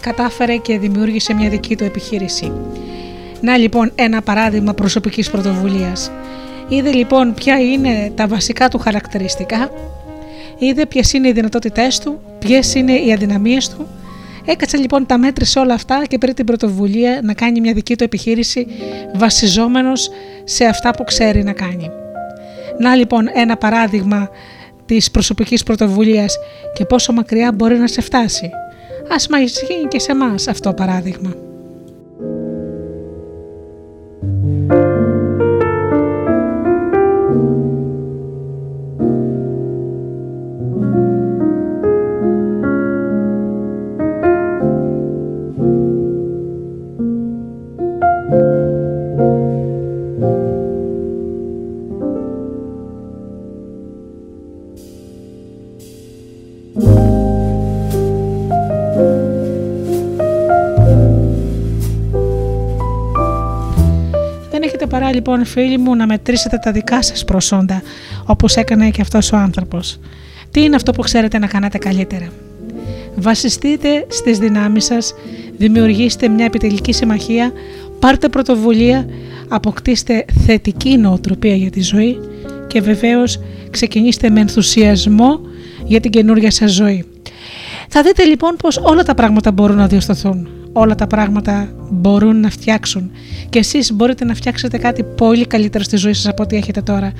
[0.00, 2.52] κατάφερε και δημιούργησε μια δική του επιχείρηση.
[3.40, 6.10] Να λοιπόν ένα παράδειγμα προσωπικής πρωτοβουλίας.
[6.68, 9.70] Είδε λοιπόν ποια είναι τα βασικά του χαρακτηριστικά,
[10.58, 13.86] είδε ποιες είναι οι δυνατότητές του, ποιες είναι οι αδυναμίες του,
[14.44, 18.04] έκατσε λοιπόν τα μέτρησε όλα αυτά και πήρε την πρωτοβουλία να κάνει μια δική του
[18.04, 18.66] επιχείρηση
[19.14, 20.10] βασιζόμενος
[20.44, 21.90] σε αυτά που ξέρει να κάνει.
[22.78, 24.30] Να λοιπόν ένα παράδειγμα
[24.90, 26.38] της προσωπικής πρωτοβουλίας
[26.72, 28.50] και πόσο μακριά μπορεί να σε φτάσει.
[29.10, 31.49] Ας μας γίνει και σε εμάς αυτό παράδειγμα.
[65.20, 67.82] Λοιπόν φίλοι μου να μετρήσετε τα δικά σας προσόντα
[68.26, 69.98] όπως έκανε και αυτός ο άνθρωπος.
[70.50, 72.28] Τι είναι αυτό που ξέρετε να κάνετε καλύτερα;
[73.14, 75.14] Βασιστείτε στις δυνάμεις σας,
[75.56, 77.52] δημιουργήστε μια επιτελική συμμαχία,
[77.98, 79.06] πάρτε πρωτοβουλία,
[79.48, 82.18] αποκτήστε θετική νοοτροπία για τη ζωή
[82.66, 83.40] και βεβαίως
[83.70, 85.40] ξεκινήστε με ενθουσιασμό
[85.84, 87.04] για την καινούργια σας ζωή.
[87.88, 90.59] Θα δείτε λοιπόν πως όλα τα πράγματα μπορούν να διορθωθούν.
[90.72, 93.10] Όλα τα πράγματα μπορούν να φτιάξουν
[93.48, 97.12] και εσείς μπορείτε να φτιάξετε κάτι πολύ καλύτερο στη ζωή σας από ό,τι έχετε τώρα.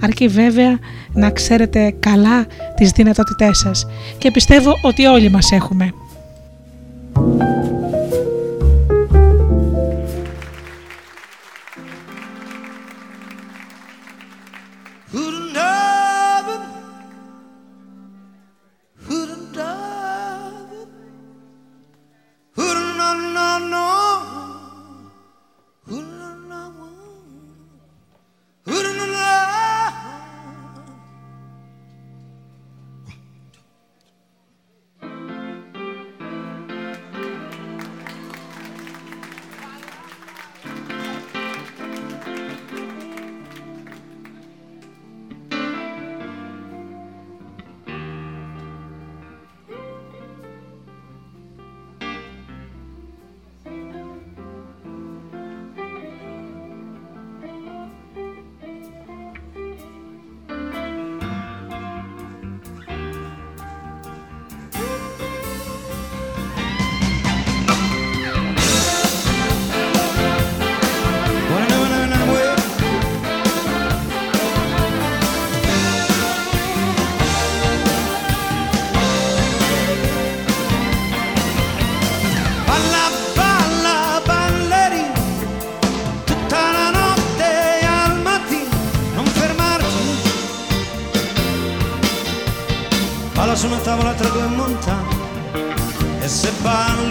[0.00, 0.78] Αρκεί βέβαια
[1.12, 2.46] να ξέρετε καλά
[2.76, 3.86] τις δυνατότητές σας
[4.18, 5.92] και πιστεύω ότι όλοι μας έχουμε.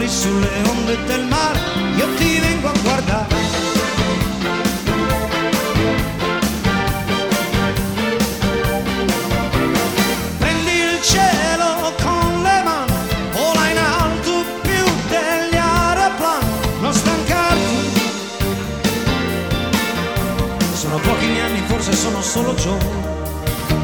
[0.03, 1.59] mani sulle onde del mare,
[1.95, 3.35] io ti vengo a guardare.
[10.37, 12.93] Prendi il cielo con le mani,
[13.31, 16.45] vola in alto più degli aeroplani,
[16.81, 18.01] non stancarti.
[20.73, 22.89] Sono pochi gli anni, forse sono solo giorni,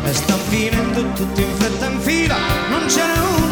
[0.03, 2.37] e sta finendo tutto in fretta in fila,
[2.69, 3.03] non c'è
[3.37, 3.48] uno.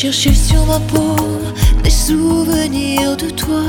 [0.00, 1.14] chercher sur ma peau
[1.84, 3.66] des souvenirs de toi.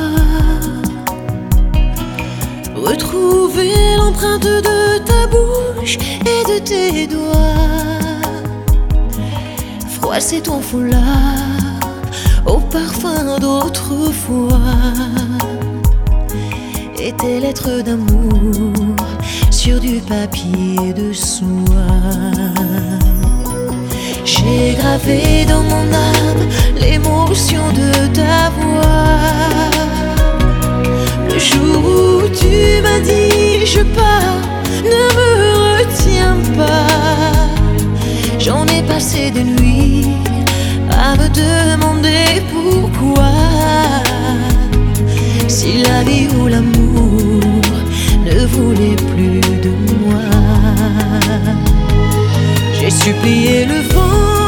[2.73, 8.21] Retrouver l'empreinte de ta bouche et de tes doigts.
[9.89, 11.81] Froisser ton foulard
[12.45, 14.69] au parfum d'autrefois.
[16.97, 18.95] Et tes lettres d'amour
[19.49, 22.40] sur du papier de soie.
[24.43, 26.47] J'ai gravé dans mon âme
[26.79, 29.69] l'émotion de ta voix.
[31.29, 34.41] Le jour où tu m'as dit je pars,
[34.83, 35.29] ne me
[35.77, 37.37] retiens pas.
[38.39, 40.07] J'en ai passé des nuits
[40.89, 43.31] à me demander pourquoi.
[45.47, 47.61] Si la vie ou l'amour
[48.25, 49.10] ne voulait pas.
[52.91, 54.40] supplier le vent.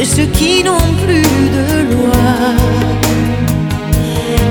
[0.00, 1.22] de ceux qui n'ont plus
[1.56, 2.22] de loi.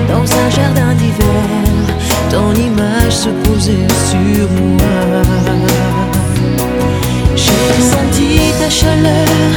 [0.07, 1.47] Dans un jardin d'hiver,
[2.29, 4.47] ton image se posait sur
[4.77, 5.23] moi.
[7.35, 8.29] J'ai senti
[8.59, 9.49] ta chaleur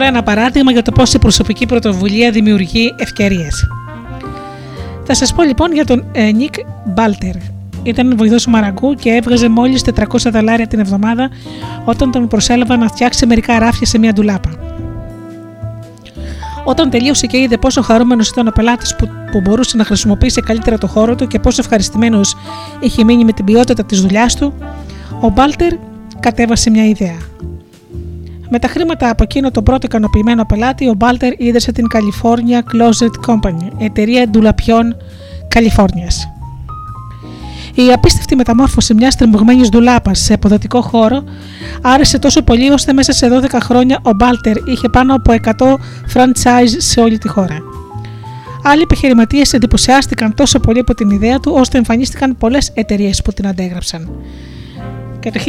[0.00, 3.66] τώρα ένα παράδειγμα για το πώς η προσωπική πρωτοβουλία δημιουργεί ευκαιρίες.
[5.04, 7.34] Θα σας πω λοιπόν για τον ε, Νίκ Μπάλτερ.
[7.82, 11.30] Ήταν βοηθός μαραγκού και έβγαζε μόλις 400 δολάρια την εβδομάδα
[11.84, 14.50] όταν τον προσέλαβαν να φτιάξει μερικά ράφια σε μια ντουλάπα.
[16.64, 20.78] Όταν τελείωσε και είδε πόσο χαρούμενος ήταν ο πελάτης που, που μπορούσε να χρησιμοποιήσει καλύτερα
[20.78, 22.36] το χώρο του και πόσο ευχαριστημένος
[22.80, 24.54] είχε μείνει με την ποιότητα της δουλειάς του,
[25.20, 25.72] ο Μπάλτερ
[26.20, 27.29] κατέβασε μια ιδέα.
[28.52, 33.30] Με τα χρήματα από εκείνο τον πρώτο ικανοποιημένο πελάτη, ο Μπάλτερ ίδρυσε την California Closet
[33.30, 34.96] Company, εταιρεία ντουλαπιών
[35.48, 36.28] Καλιφόρνιας.
[37.74, 41.24] Η απίστευτη μεταμόρφωση μιας τρεμωγμένη ντουλάπας σε αποδοτικό χώρο
[41.82, 45.50] άρεσε τόσο πολύ ώστε μέσα σε 12 χρόνια ο Μπάλτερ είχε πάνω από 100
[46.14, 47.58] franchise σε όλη τη χώρα.
[48.62, 53.46] Άλλοι επιχειρηματίες εντυπωσιάστηκαν τόσο πολύ από την ιδέα του ώστε εμφανίστηκαν πολλές εταιρείες που την
[53.46, 54.10] αντέγραψαν.
[55.20, 55.40] Και το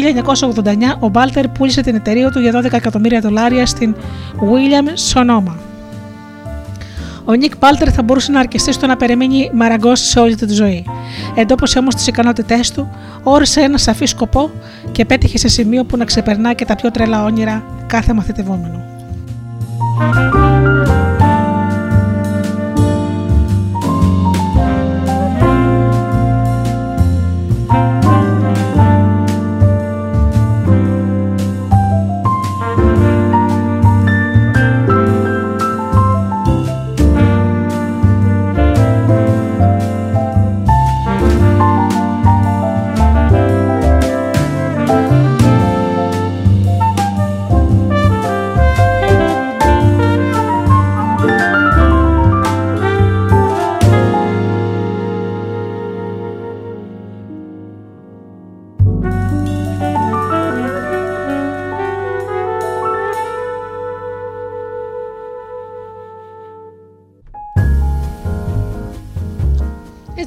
[0.63, 3.95] 1989 ο Μπάλτερ πούλησε την εταιρεία του για 12 εκατομμύρια δολάρια στην
[4.39, 5.53] William Sonoma.
[7.25, 10.85] Ο Νίκ Μπάλτερ θα μπορούσε να αρκεστεί στο να περιμένει μαραγκός σε όλη τη ζωή.
[11.35, 12.89] Εντόπισε όμως τις ικανότητές του,
[13.23, 14.51] όρισε ένα σαφή σκοπό
[14.91, 18.83] και πέτυχε σε σημείο που να ξεπερνά και τα πιο τρελά όνειρα κάθε μαθητευόμενου.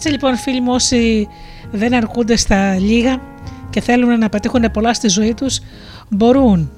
[0.07, 1.29] Έτσι λοιπόν φίλοι μου όσοι
[1.71, 3.21] δεν αρκούνται στα λίγα
[3.71, 5.61] και θέλουν να πετύχουν πολλά στη ζωή τους
[6.09, 6.71] μπορούν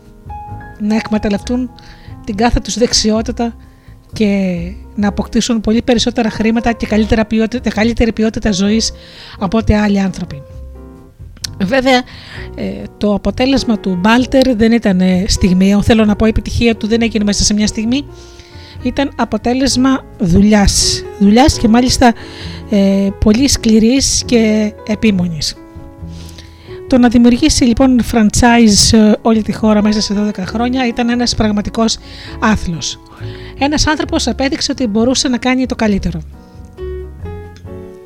[0.79, 1.71] να εκμεταλλευτούν
[2.25, 3.57] την κάθε τους δεξιότητα
[4.13, 4.61] και
[4.95, 8.93] να αποκτήσουν πολύ περισσότερα χρήματα και καλύτερα ποιότητα, καλύτερη ποιότητα ζωής
[9.39, 10.43] από ό,τι άλλοι άνθρωποι.
[11.61, 12.03] Βέβαια,
[12.55, 15.83] ε, το αποτέλεσμα του Μπάλτερ δεν ήταν ε, στιγμιαίο.
[15.83, 18.05] Θέλω να πω, η επιτυχία του δεν έγινε μέσα σε μια στιγμή.
[18.83, 21.05] Ήταν αποτέλεσμα δουλειάς.
[21.19, 22.13] Δουλειάς και μάλιστα
[22.71, 25.57] ε, πολύ σκληρής και επίμονης.
[26.89, 31.35] Το να δημιουργήσει λοιπόν franchise σε όλη τη χώρα μέσα σε 12 χρόνια ήταν ένας
[31.35, 31.99] πραγματικός
[32.41, 32.99] άθλος.
[33.59, 36.21] Ένας άνθρωπος απέδειξε ότι μπορούσε να κάνει το καλύτερο.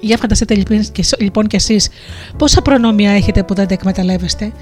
[0.01, 1.89] Για φανταστείτε λοιπόν και, λοιπόν και εσείς
[2.37, 4.53] πόσα προνόμια έχετε που δεν τα εκμεταλλεύεστε;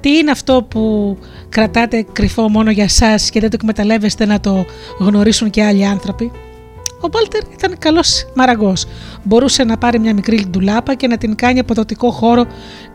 [0.00, 1.16] Τι είναι αυτό που
[1.48, 4.64] κρατάτε κρυφό μόνο για σας και δεν το εκμεταλλεύεστε να το
[4.98, 6.30] γνωρίσουν και άλλοι άνθρωποι;
[7.00, 8.86] Ο Μπάλτερ ήταν καλός μαραγκός.
[9.22, 12.46] Μπορούσε να πάρει μια μικρή ντουλάπα και να την κάνει αποδοτικό χώρο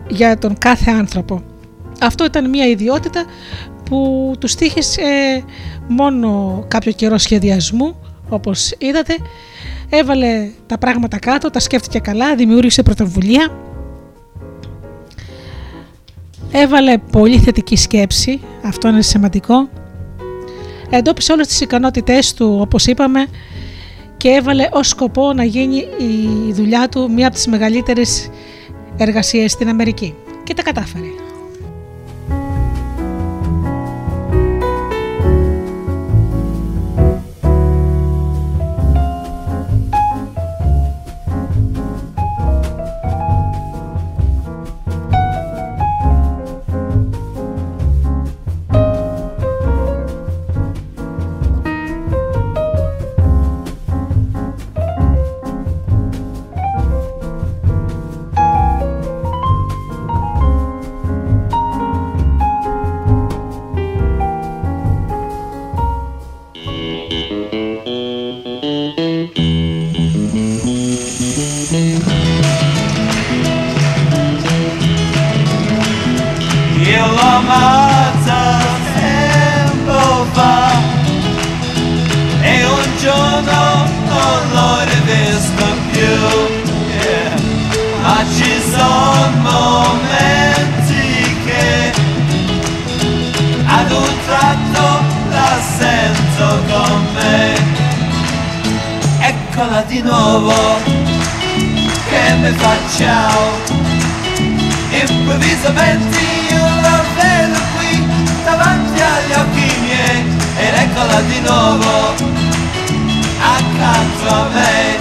[0.07, 1.43] για τον κάθε άνθρωπο.
[2.01, 3.25] Αυτό ήταν μια ιδιότητα
[3.83, 5.03] που τους τύχησε
[5.87, 7.95] μόνο κάποιο καιρό σχεδιασμού,
[8.29, 9.15] όπως είδατε.
[9.89, 13.51] Έβαλε τα πράγματα κάτω, τα σκέφτηκε καλά, δημιούργησε πρωτοβουλία.
[16.51, 19.69] Έβαλε πολύ θετική σκέψη, αυτό είναι σημαντικό.
[20.89, 23.27] Εντόπισε όλες τις ικανότητές του, όπως είπαμε,
[24.17, 25.77] και έβαλε ως σκοπό να γίνει
[26.47, 28.29] η δουλειά του μία από τις μεγαλύτερες
[28.97, 30.15] εργασίες στην Αμερική.
[30.43, 31.28] Και τα κατάφερε.
[97.21, 97.53] Me.
[99.19, 100.53] Eccola di nuovo
[102.09, 103.77] che mi fa ciao.
[104.91, 106.17] Improvvisamente
[106.49, 108.03] io la vedo qui
[108.43, 110.19] davanti agli occhi miei
[110.57, 112.15] ed eccola di nuovo
[113.41, 114.97] accanto a me.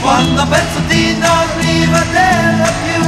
[0.00, 3.02] Quando penso di non rivederla più,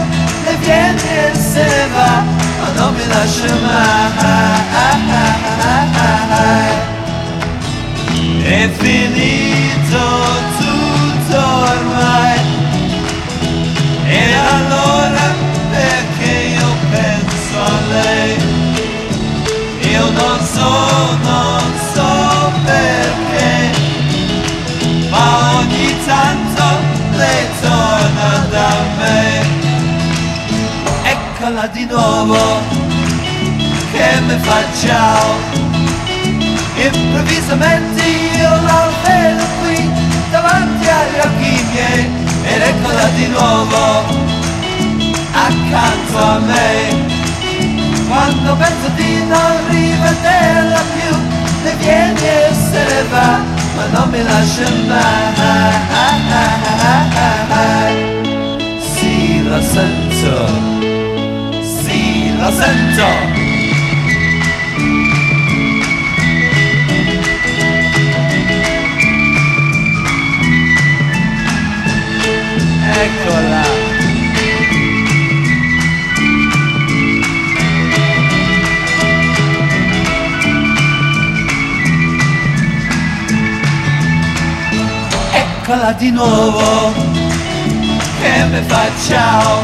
[0.45, 2.23] le viene e se va,
[2.61, 4.13] ma non mi lascia mai.
[8.45, 9.99] È finito
[10.59, 12.41] tutto ormai.
[14.07, 15.35] E allora
[15.71, 18.37] perché io penso a lei?
[19.91, 21.63] Io non so, non
[21.93, 23.71] so perché
[25.09, 26.65] Ma ogni tanto
[27.17, 29.41] lei torna da me.
[31.05, 32.61] Eccola di nuovo
[33.93, 34.63] che mi fa
[36.85, 39.91] Improvvisamente io la vedo qui
[40.31, 42.11] davanti agli occhi miei
[42.43, 44.05] ed eccola di nuovo
[45.33, 47.21] accanto a me.
[48.09, 51.17] Quando penso di non rivederla più,
[51.63, 53.41] le viene e se ne va,
[53.77, 55.33] ma non mi lascia mai.
[58.81, 60.47] Sì, lo sento,
[61.63, 63.32] sì, lo sento.
[72.95, 73.63] Eccola.
[85.33, 86.93] Eccola di nuovo
[88.21, 89.63] che mi fa ciao.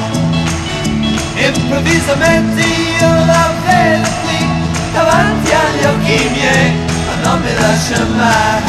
[1.34, 4.46] Improvvisamente io la vedo qui
[4.92, 6.72] davanti agli occhi miei,
[7.06, 8.68] ma non mi lascia mai.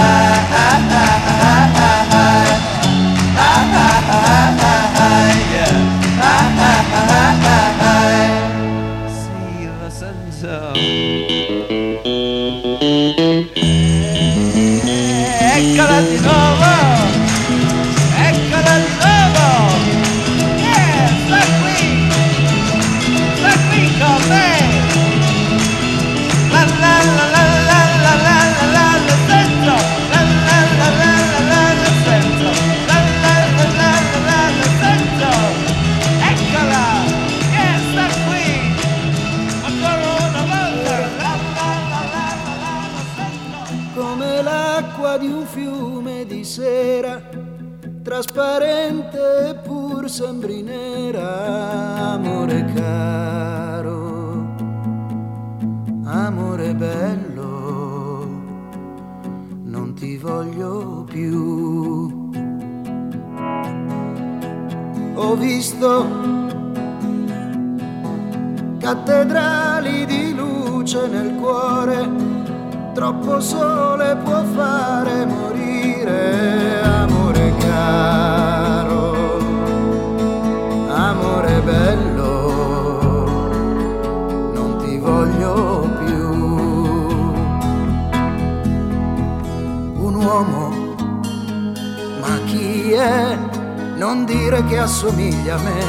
[94.11, 95.83] Non dire che assomiglia a me.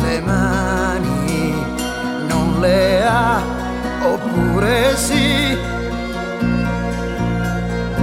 [0.00, 1.54] Le mani
[2.26, 3.42] non le ha
[4.04, 5.58] oppure sì.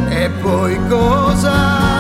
[0.10, 1.97] E poi cosa?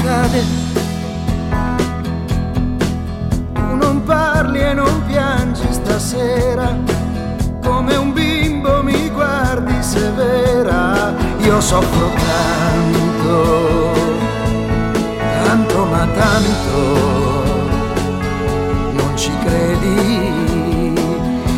[0.00, 0.44] Accade?
[3.52, 6.76] Tu non parli e non piangi stasera,
[7.62, 13.92] come un bimbo mi guardi severa, io soffro tanto,
[15.44, 16.78] tanto ma tanto
[18.92, 20.38] non ci credi.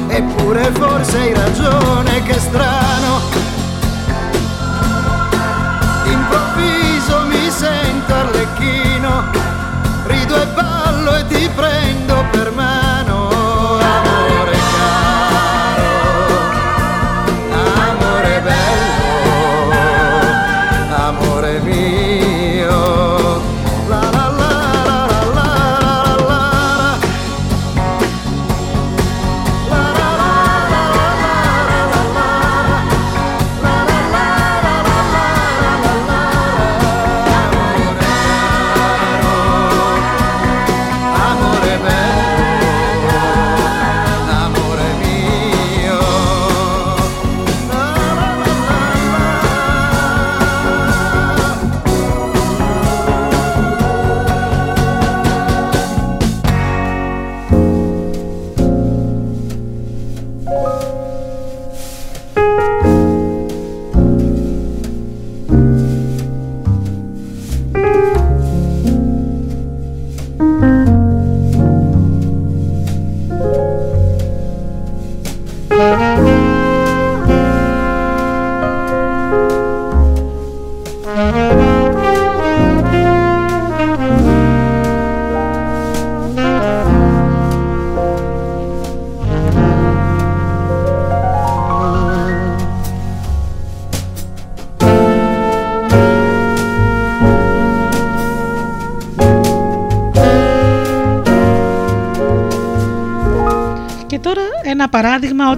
[0.08, 3.31] Eppure forse hai ragione, che strano.
[7.52, 9.24] Sento arlecchino,
[10.06, 12.71] rido e ballo e ti prendo per mano.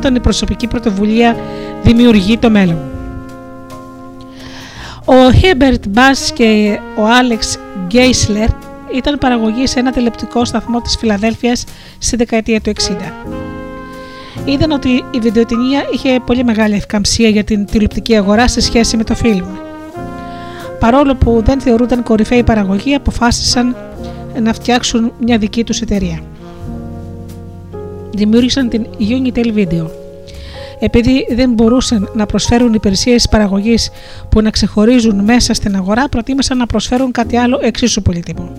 [0.04, 1.36] Όταν η προσωπική πρωτοβουλία
[1.82, 2.78] δημιουργεί το μέλλον.
[5.04, 7.58] Ο Herbert Bass και ο Alex
[7.92, 8.48] Geisler
[8.94, 11.64] ήταν παραγωγή σε ένα τηλεπτικό σταθμό της Φιλαδέλφειας
[11.98, 12.72] στη δεκαετία του 60.
[14.44, 19.04] Είδαν ότι η βιντεοτηνία είχε πολύ μεγάλη ευκαμψία για την τηλεοπτική αγορά σε σχέση με
[19.04, 19.44] το φιλμ.
[20.78, 23.76] Παρόλο που δεν θεωρούνταν κορυφαίη παραγωγή, αποφάσισαν
[24.40, 26.33] να φτιάξουν μια δική τους εταιρεία.
[28.16, 29.86] Δημιούργησαν την Unitel Video.
[30.78, 33.90] Επειδή δεν μπορούσαν να προσφέρουν υπηρεσίες παραγωγής
[34.28, 38.52] που να ξεχωρίζουν μέσα στην αγορά, προτίμησαν να προσφέρουν κάτι άλλο εξίσου πολύτιμο.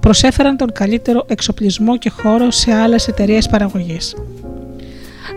[0.00, 4.14] Προσέφεραν τον καλύτερο εξοπλισμό και χώρο σε άλλες εταιρείες παραγωγής.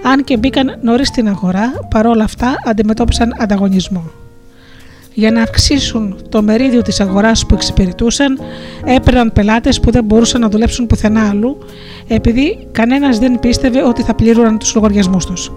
[0.03, 4.11] Αν και μπήκαν νωρίς στην αγορά, παρόλα αυτά αντιμετώπισαν ανταγωνισμό.
[5.17, 8.39] Για να αυξήσουν το μερίδιο της αγοράς που εξυπηρετούσαν,
[8.85, 11.57] έπαιρναν πελάτες που δεν μπορούσαν να δουλέψουν πουθενά αλλού,
[12.07, 15.51] επειδή κανένας δεν πίστευε ότι θα πλήρωναν τους λογαριασμούς τους.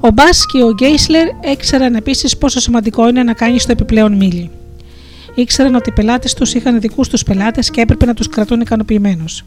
[0.00, 4.50] Ο Μπάς και ο Γκέισλερ έξεραν επίσης πόσο σημαντικό είναι να κάνεις το επιπλέον μίλι.
[5.34, 9.44] Ήξεραν ότι οι πελάτες τους είχαν δικούς τους πελάτες και έπρεπε να τους κρατούν ικανοποιημένους.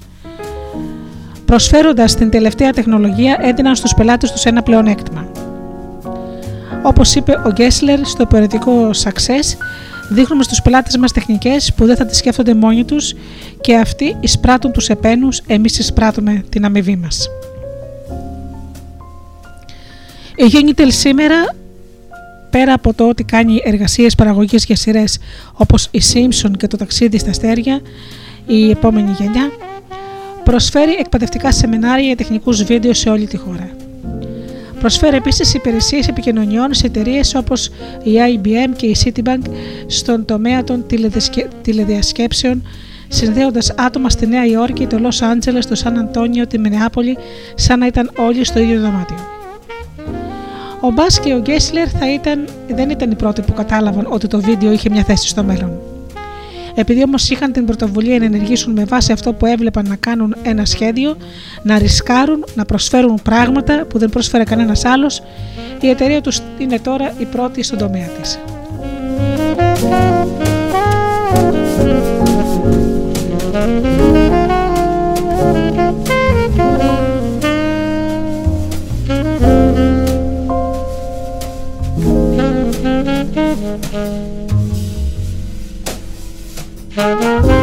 [1.46, 5.41] Προσφέροντας την τελευταία τεχνολογία, έδιναν στους πελάτες τους ένα πλεονέκτημα.
[6.84, 9.58] Όπως είπε ο Γκέσλερ στο περιοδικό Success,
[10.10, 13.14] δείχνουμε στους πελάτες μας τεχνικές που δεν θα τις σκέφτονται μόνοι τους
[13.62, 17.28] και αυτοί εισπράττουν τους επένους, εμείς εισπράττουμε την αμοιβή μας.
[20.36, 21.56] Η Unitel σήμερα,
[22.50, 25.18] πέρα από το ότι κάνει εργασίες παραγωγής για σειρές
[25.54, 27.82] όπως η Simpson και το ταξίδι στα αστέρια,
[28.46, 29.52] η επόμενη γενιά,
[30.44, 33.81] προσφέρει εκπαιδευτικά σεμινάρια για τεχνικούς βίντεο σε όλη τη χώρα.
[34.82, 37.68] Προσφέρει επίσης υπηρεσίες επικοινωνιών σε εταιρείες όπως
[38.04, 39.42] η IBM και η Citibank
[39.88, 42.64] στον τομέα των τηλεδιασκε- τηλεδιασκέψεων
[43.08, 47.18] συνδέοντας άτομα στη Νέα Υόρκη, το Λος Άντζελες, το Σαν Αντώνιο, τη Μινεάπολη
[47.56, 49.18] σαν να ήταν όλοι στο ίδιο δωμάτιο.
[50.82, 54.42] Ο Μπάς και ο Γκέσλερ θα ήταν, δεν ήταν οι πρώτοι που κατάλαβαν ότι το
[54.42, 55.91] βίντεο είχε μια θέση στο μέλλον.
[56.76, 60.66] Επειδή όμως είχαν την πρωτοβουλία να ενεργήσουν με βάση αυτό που έβλεπαν να κάνουν ένα
[60.66, 61.18] σχέδιο,
[61.64, 65.24] να ρισκάρουν, να προσφέρουν πράγματα που δεν πρόσφερε κανένας άλλος,
[65.82, 68.40] η εταιρεία τους είναι τώρα η πρώτη στον τομέα της.
[87.04, 87.61] Έτσι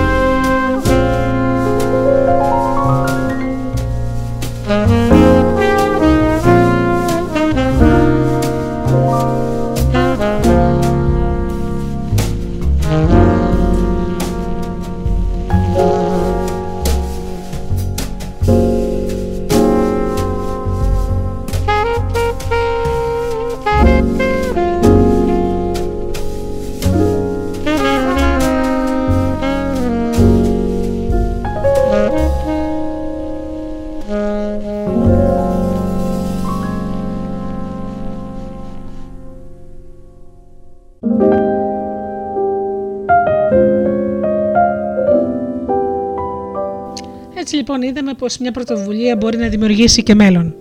[47.68, 50.54] λοιπόν είδαμε πως μια πρωτοβουλία μπορεί να δημιουργήσει και μέλλον.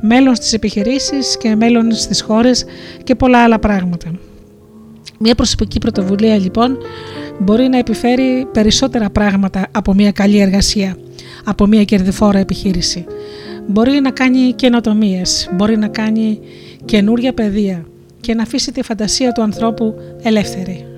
[0.00, 2.64] Μέλλον στις επιχειρήσεις και μέλλον στις χώρες
[3.04, 4.10] και πολλά άλλα πράγματα.
[5.18, 6.78] Μια προσωπική πρωτοβουλία λοιπόν
[7.38, 10.96] μπορεί να επιφέρει περισσότερα πράγματα από μια καλή εργασία,
[11.44, 13.04] από μια κερδοφόρα επιχείρηση.
[13.66, 16.40] Μπορεί να κάνει καινοτομίες, μπορεί να κάνει
[16.84, 17.84] καινούρια παιδεία
[18.20, 20.91] και να αφήσει τη φαντασία του ανθρώπου ελεύθερη.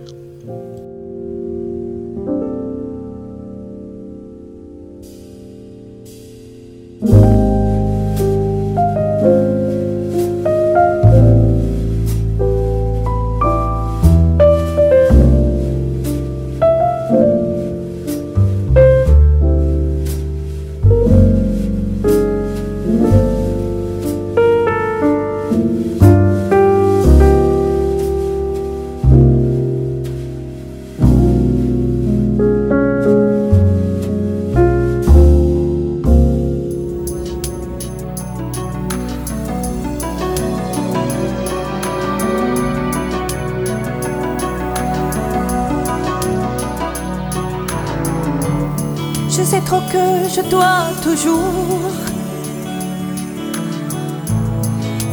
[51.15, 51.93] Toujours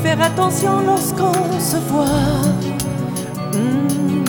[0.01, 2.05] faire attention lorsqu'on se voit.
[3.53, 4.23] Hmm.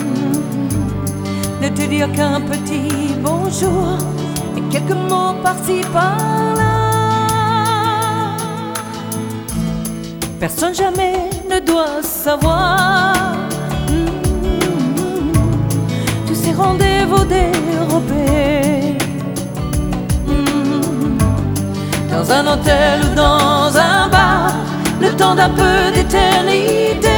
[1.62, 3.96] Ne te dire qu'un petit bonjour
[4.56, 6.72] et quelques mots par-ci par-là.
[10.38, 13.14] Personne jamais ne doit savoir
[13.88, 15.32] Hmm.
[16.26, 18.71] tous ces rendez-vous dérobés.
[22.22, 24.52] Dans un hôtel ou dans un bar,
[25.00, 27.08] le temps d'un peu d'éternité.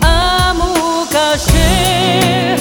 [0.00, 2.56] Amour caché,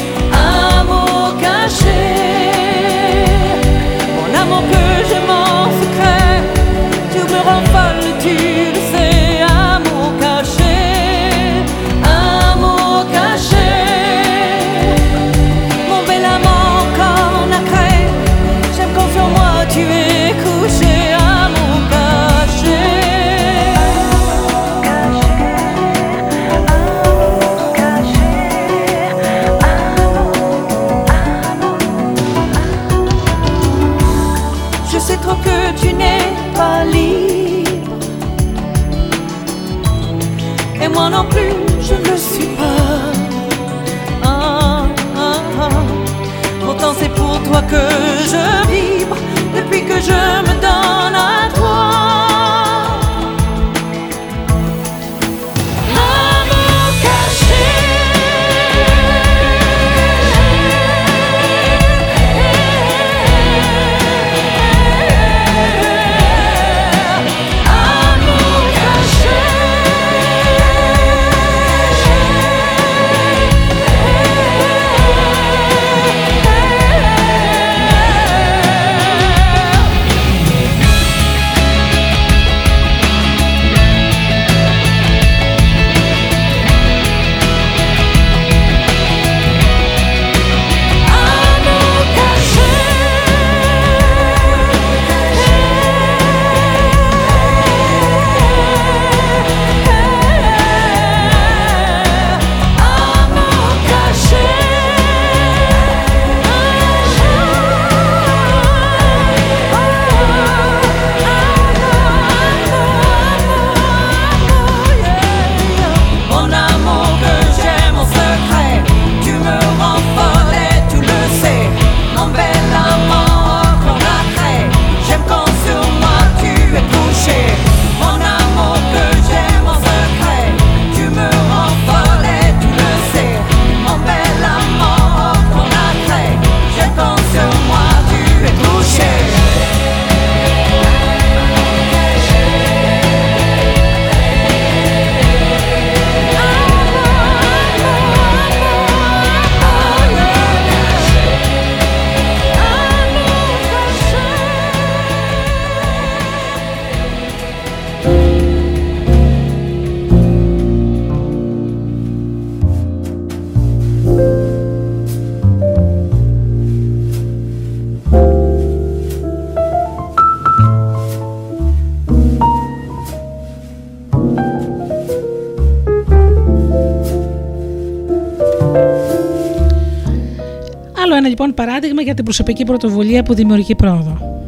[182.20, 184.44] την προσωπική πρωτοβουλία που δημιουργεί πρόοδο.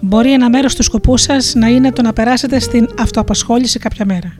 [0.00, 4.36] Μπορεί ένα μέρος του σκοπού σας να είναι το να περάσετε στην αυτοαπασχόληση κάποια μέρα.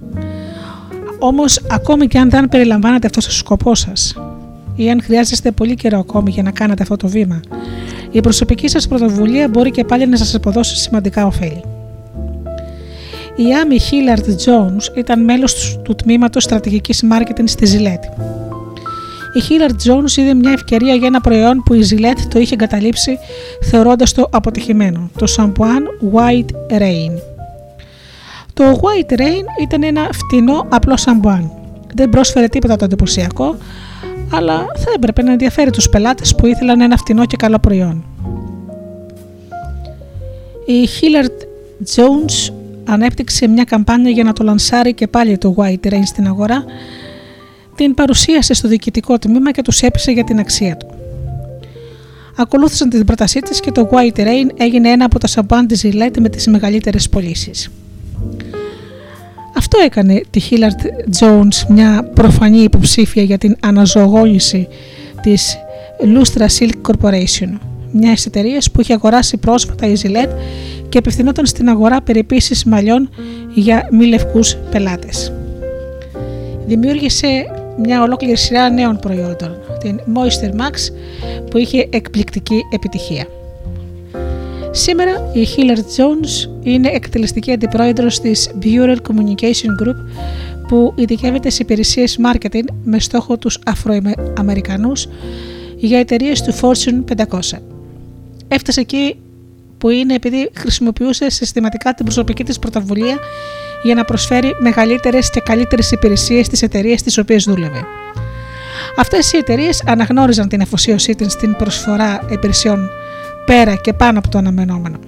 [1.19, 4.15] Όμως, ακόμη και αν δεν περιλαμβάνετε αυτό στο σκοπό σας,
[4.77, 7.41] ή αν χρειάζεστε πολύ καιρό ακόμη για να κάνετε αυτό το βήμα,
[8.11, 11.65] η προσωπική σας πρωτοβουλία μπορεί και πάλι να σας αποδώσει σημαντικά ωφέλη.
[13.37, 18.44] Η Άμι Χίλαρτ Jones ήταν μέλος του τμήματος στρατηγικής marketing στη Gillette.
[19.35, 23.19] Η Hillard Jones είδε μια ευκαιρία για ένα προϊόν που η Gillette το είχε εγκαταλείψει
[23.63, 27.13] θεωρώντας το αποτυχημένο, το Shampooan White Rain.
[28.55, 31.51] Το White Rain ήταν ένα φτηνό απλό σαμπουάν.
[31.95, 33.57] Δεν πρόσφερε τίποτα το εντυπωσιακό,
[34.33, 38.05] αλλά θα έπρεπε να ενδιαφέρει τους πελάτες που ήθελαν ένα φτηνό και καλό προϊόν.
[40.67, 41.43] Η Hillard
[41.95, 42.53] Jones
[42.85, 46.65] ανέπτυξε μια καμπάνια για να το λανσάρει και πάλι το White Rain στην αγορά,
[47.77, 50.87] την παρουσίασε στο διοικητικό τμήμα και τους έπεισε για την αξία του.
[52.37, 56.19] Ακολούθησαν την πρότασή της και το White Rain έγινε ένα από τα σαμπάν της Gillette
[56.21, 57.71] με τις μεγαλύτερες πωλήσεις.
[59.57, 60.87] Αυτό έκανε τη Hillard
[61.21, 64.69] Jones μια προφανή υποψήφια για την αναζωογόνηση
[65.23, 65.59] της
[66.01, 67.59] Lustra Silk Corporation,
[67.93, 70.35] μιας εταιρείας που είχε αγοράσει πρόσφατα η Gillette
[70.89, 73.11] και απευθυνόταν στην αγορά περιποίησης μαλλιών
[73.55, 75.33] για μη λευκούς πελάτες.
[76.67, 77.47] Δημιούργησε
[77.79, 80.93] μια ολόκληρη σειρά νέων προϊόντων, την Moisture Max
[81.51, 83.27] που είχε εκπληκτική επιτυχία.
[84.71, 89.97] Σήμερα η Hillard Jones είναι εκτελεστική αντιπρόεδρος της Bureau Communication Group
[90.69, 95.09] που ειδικεύεται σε υπηρεσίες marketing με στόχο τους Αφροαμερικανούς
[95.77, 97.59] για εταιρείες του Fortune 500.
[98.49, 99.17] Έφτασε εκεί
[99.79, 103.19] που είναι επειδή χρησιμοποιούσε συστηματικά την προσωπική της πρωτοβουλία
[103.85, 107.85] για να προσφέρει μεγαλύτερες και καλύτερες υπηρεσίες στις εταιρείες στις οποίες δούλευε.
[108.97, 112.91] Αυτές οι εταιρείες αναγνώριζαν την αφοσίωσή της στην προσφορά υπηρεσιών
[113.47, 114.99] πέρα και πάνω από το αναμενόμενο.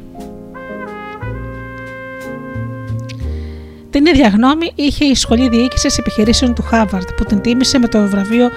[3.90, 8.08] Την ίδια γνώμη είχε η Σχολή Διοίκησης Επιχειρήσεων του Χάβαρτ που την τίμησε με το
[8.08, 8.48] βραβείο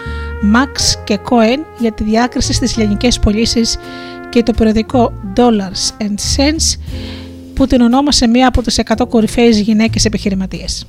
[0.54, 3.78] Max και Cohen για τη διάκριση στις λιανικές πωλήσεις
[4.30, 6.80] και το περιοδικό Dollars and Cents
[7.60, 10.86] που την ονόμασε μία από τις 100 κορυφαίες γυναίκες επιχειρηματίες.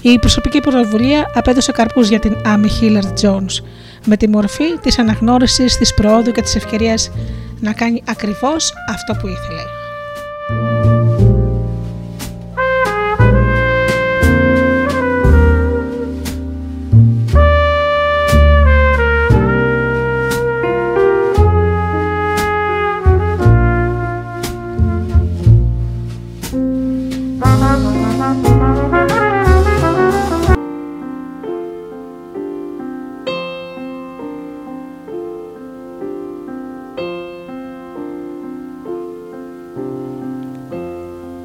[0.00, 3.64] Η προσωπική πρωτοβουλία απέδωσε καρπούς για την Amy Hillard Jones
[4.06, 7.10] με τη μορφή της αναγνώρισης της προόδου και της ευκαιρίας
[7.60, 9.62] να κάνει ακριβώς αυτό που ήθελε.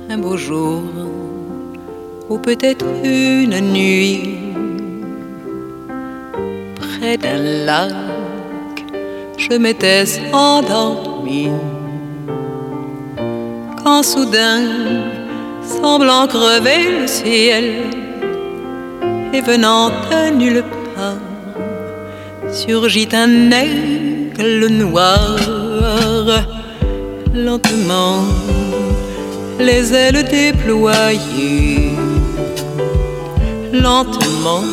[0.10, 0.82] Un beau jour
[2.30, 4.40] ou peut-être une nuit
[6.76, 7.94] près d'un lac
[9.38, 11.49] je m'étais endormi
[13.84, 15.16] quand soudain
[15.68, 17.65] semblant crever le ciel
[19.34, 20.64] et venant de nulle
[20.95, 21.15] part
[22.52, 25.38] surgit un aigle noir
[27.34, 28.23] lentement
[29.60, 31.91] les ailes déployées.
[33.73, 34.64] Lentement,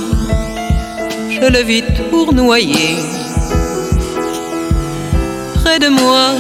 [1.31, 2.97] je le vis tournoyer.
[5.55, 6.31] Près de moi,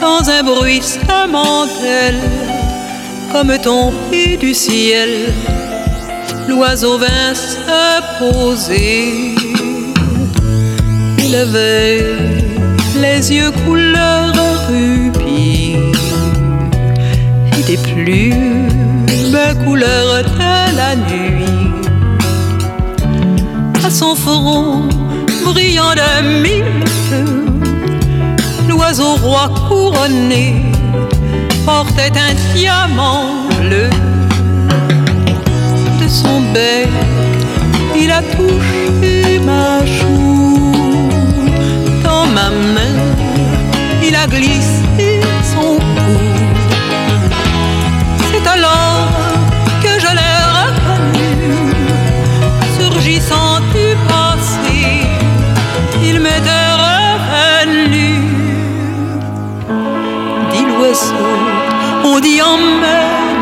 [0.00, 0.82] dans un bruit
[1.30, 2.14] mortel,
[3.32, 5.32] comme tombé du ciel,
[6.48, 7.58] l'oiseau vint se
[8.18, 9.34] poser.
[11.18, 12.06] Il avait
[13.00, 14.32] les yeux couleur
[14.68, 15.76] rubis
[17.66, 18.68] des plumes
[19.64, 21.44] couleur de la nuit.
[23.84, 24.88] À son front
[25.44, 26.64] brillant de mille
[28.68, 30.64] l'oiseau roi couronné
[31.68, 33.90] portait un diamant bleu.
[36.00, 36.88] De son bec,
[37.94, 40.72] il a touché ma joue.
[42.02, 42.96] Dans ma main,
[44.06, 44.87] il a glissé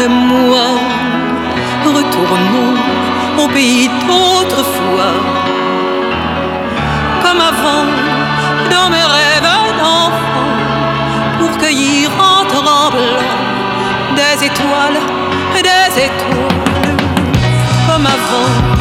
[0.07, 0.67] emmène-moi,
[1.85, 2.75] retournons
[3.43, 5.15] au pays d'autrefois,
[7.23, 7.87] comme avant,
[8.71, 10.13] dans mes rêves d'enfant,
[11.39, 13.23] pour cueillir en tremblant
[14.15, 15.01] des étoiles,
[15.55, 16.97] des étoiles,
[17.89, 18.76] comme avant,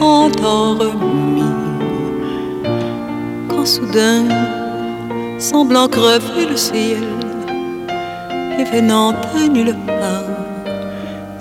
[0.00, 1.42] endormi.
[3.48, 4.24] Quand soudain,
[5.38, 7.04] semblant crever le ciel,
[8.58, 10.32] et venant de nulle part,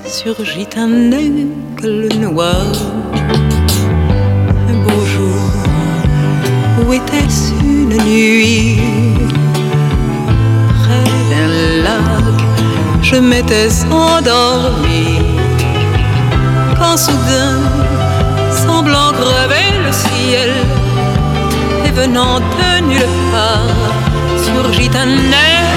[0.05, 2.65] surgit un aigle noir.
[4.71, 5.43] Un beau jour,
[6.79, 8.79] où était-ce une nuit?
[10.79, 11.51] Près d'un
[11.85, 12.39] lac,
[13.01, 15.05] je m'étais endormi.
[16.77, 17.50] Quand soudain,
[22.01, 23.75] venant de nulle part,
[24.43, 25.13] surgit un
[25.45, 25.70] aigle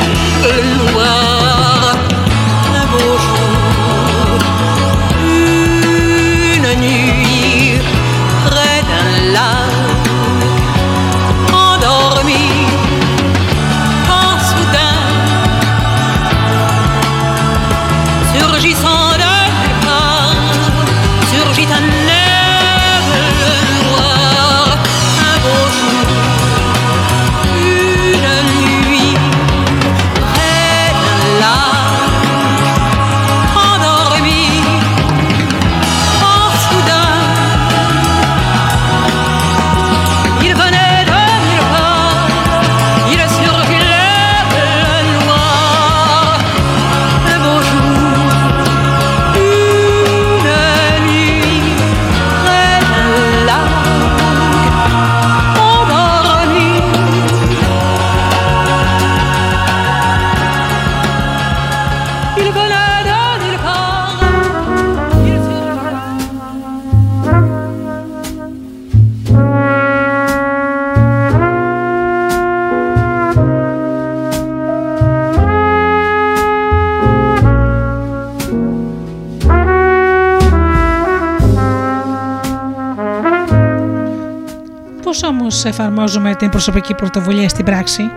[85.68, 88.10] εφαρμόζουμε την προσωπική πρωτοβουλία στην πράξη;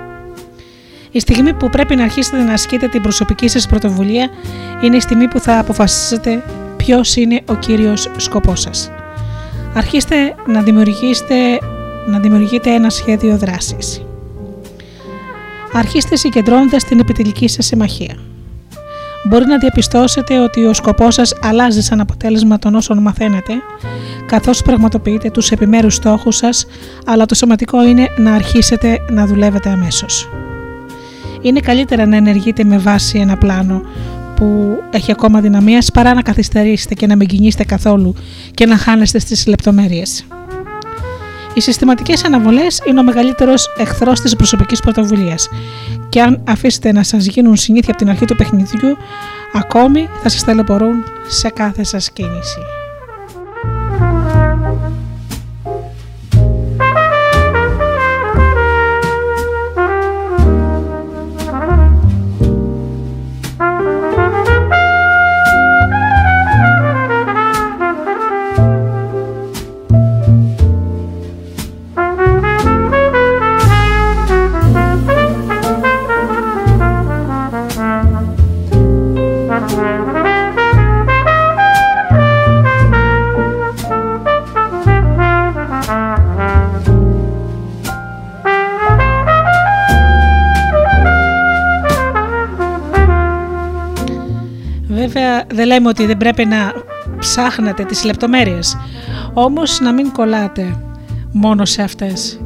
[1.12, 4.30] Η στιγμή που πρέπει να αρχίσετε να ασκείτε την προσωπική σας πρωτοβουλία
[4.82, 6.44] είναι η στιγμή που θα αποφασίσετε
[6.78, 8.92] ποιος είναι ο κύριος σκοπός σας.
[9.74, 11.36] Αρχίστε να δημιουργήσετε,
[12.08, 14.02] να δημιουργείτε ένα σχέδιο δράσης.
[15.74, 18.16] Αρχίστε συγκεντρώνοντας την επιτελική σας συμμαχία.
[19.24, 23.54] Μπορεί να διαπιστώσετε ότι ο σκοπός σας αλλάζει σαν αποτέλεσμα των όσων μαθαίνετε,
[24.28, 26.66] καθώς πραγματοποιείτε τους επιμέρους στόχους σας,
[27.06, 30.30] αλλά το σημαντικό είναι να αρχίσετε να δουλεύετε αμέσως.
[31.42, 33.82] Είναι καλύτερα να ενεργείτε με βάση ένα πλάνο
[34.36, 38.16] που έχει ακόμα δυναμίας παρά να καθυστερήσετε και να μην κινήσετε καθόλου
[38.54, 40.26] και να χάνεστε στις λεπτομέρειες.
[41.54, 45.50] Οι συστηματικές αναβολές είναι ο μεγαλύτερος εχθρός της προσωπικής πρωτοβουλίας.
[46.10, 48.98] Και αν αφήσετε να σας γίνουν συνήθεια από την αρχή του παιχνιδιού,
[49.54, 52.77] ακόμη θα σας ταλαιπωρούν σε κάθε σας κίνηση.
[95.78, 96.74] Λέμε ότι δεν πρέπει να
[97.20, 98.78] ψάχνετε τις λεπτομέρειες,
[99.34, 100.78] όμως να μην κολλάτε
[101.32, 102.40] μόνο σε αυτές.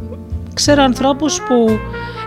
[0.54, 1.80] Ξέρω ανθρώπους που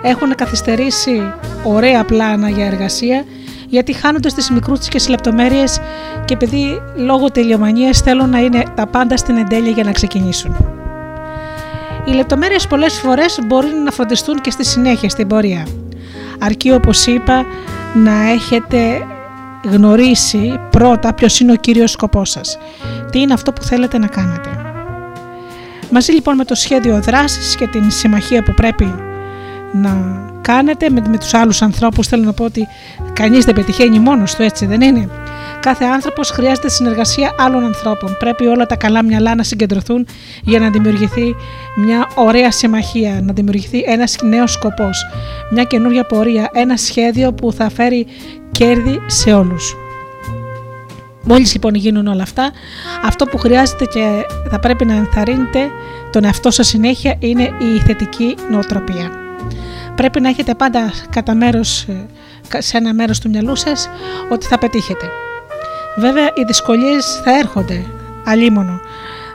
[0.03, 1.33] έχουν καθυστερήσει
[1.65, 3.25] ωραία πλάνα για εργασία
[3.69, 5.81] γιατί χάνονται στις μικρούτσικες λεπτομέρειες
[6.25, 10.57] και επειδή λόγω τελειομανίας θέλουν να είναι τα πάντα στην εντέλεια για να ξεκινήσουν.
[12.05, 15.67] Οι λεπτομέρειες πολλές φορές μπορεί να φροντιστούν και στη συνέχεια στην πορεία.
[16.39, 17.45] Αρκεί όπως είπα
[17.95, 19.07] να έχετε
[19.65, 22.59] γνωρίσει πρώτα ποιος είναι ο κύριος σκοπός σας.
[23.11, 24.51] Τι είναι αυτό που θέλετε να κάνετε.
[25.91, 28.95] Μαζί λοιπόν με το σχέδιο δράσης και την συμμαχία που πρέπει
[29.73, 32.69] να κάνετε με, με τους άλλους ανθρώπους θέλω να πω ότι
[33.13, 35.09] κανείς δεν πετυχαίνει μόνος του έτσι δεν είναι.
[35.65, 38.17] Κάθε άνθρωπος χρειάζεται συνεργασία άλλων ανθρώπων.
[38.19, 40.07] Πρέπει όλα τα καλά μυαλά να συγκεντρωθούν
[40.43, 41.35] για να δημιουργηθεί
[41.77, 45.07] μια ωραία συμμαχία, να δημιουργηθεί ένας νέος σκοπός,
[45.51, 48.07] μια καινούρια πορεία, ένα σχέδιο που θα φέρει
[48.51, 49.77] κέρδη σε όλους.
[51.23, 52.53] Μόλις λοιπόν γίνουν όλα αυτά,
[53.05, 55.71] αυτό που χρειάζεται και θα πρέπει να ενθαρρύνετε
[56.13, 59.11] τον εαυτό σας συνέχεια είναι η θετική νοοτροπία.
[59.97, 61.87] Πρέπει να έχετε πάντα κατά μέρος,
[62.59, 63.89] σε ένα μέρος του μυαλού σας
[64.31, 65.07] ότι θα πετύχετε.
[65.97, 67.85] Βέβαια οι δυσκολίες θα έρχονται,
[68.25, 68.81] αλίμονο.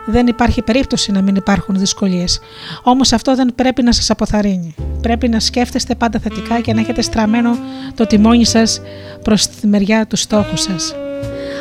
[0.06, 2.40] Δεν υπάρχει περίπτωση να μην υπάρχουν δυσκολίες.
[2.84, 4.76] Όμως αυτό δεν πρέπει να σας αποθαρρύνει.
[5.02, 7.58] Πρέπει να σκέφτεστε πάντα θετικά και να έχετε στραμμένο
[7.96, 8.82] το τιμόνι σας
[9.24, 10.96] προς τη μεριά του στόχου σας.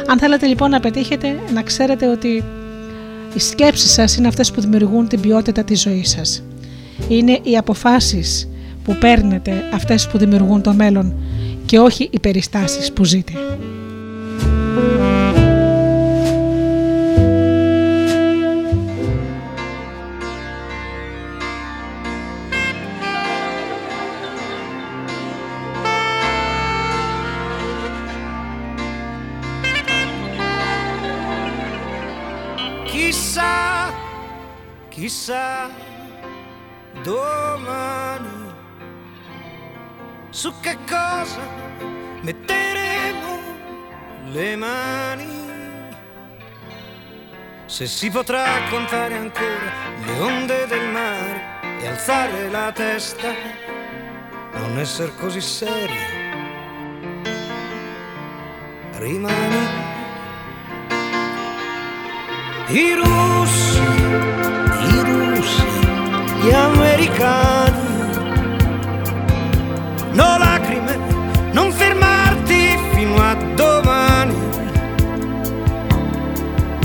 [0.07, 2.45] Αν θέλετε λοιπόν να πετύχετε, να ξέρετε ότι
[3.35, 6.43] οι σκέψεις σας είναι αυτές που δημιουργούν την ποιότητα της ζωής σας.
[7.09, 8.49] Είναι οι αποφάσεις
[8.85, 11.15] που παίρνετε αυτές που δημιουργούν το μέλλον
[11.67, 13.33] και όχι οι περιστάσεις που ζείτε.
[37.09, 38.53] Domani
[40.29, 41.41] su che cosa
[42.21, 43.39] metteremo
[44.33, 45.37] le mani.
[47.65, 49.71] Se si potrà contare ancora
[50.05, 51.41] le onde del mare
[51.81, 53.33] e alzare la testa,
[54.53, 56.17] non essere così seri.
[58.99, 59.87] Rimani
[62.69, 65.67] i russi, i russi,
[66.43, 66.88] gli americani.
[70.13, 70.99] No lacrime,
[71.53, 74.35] non fermarti fino a domani.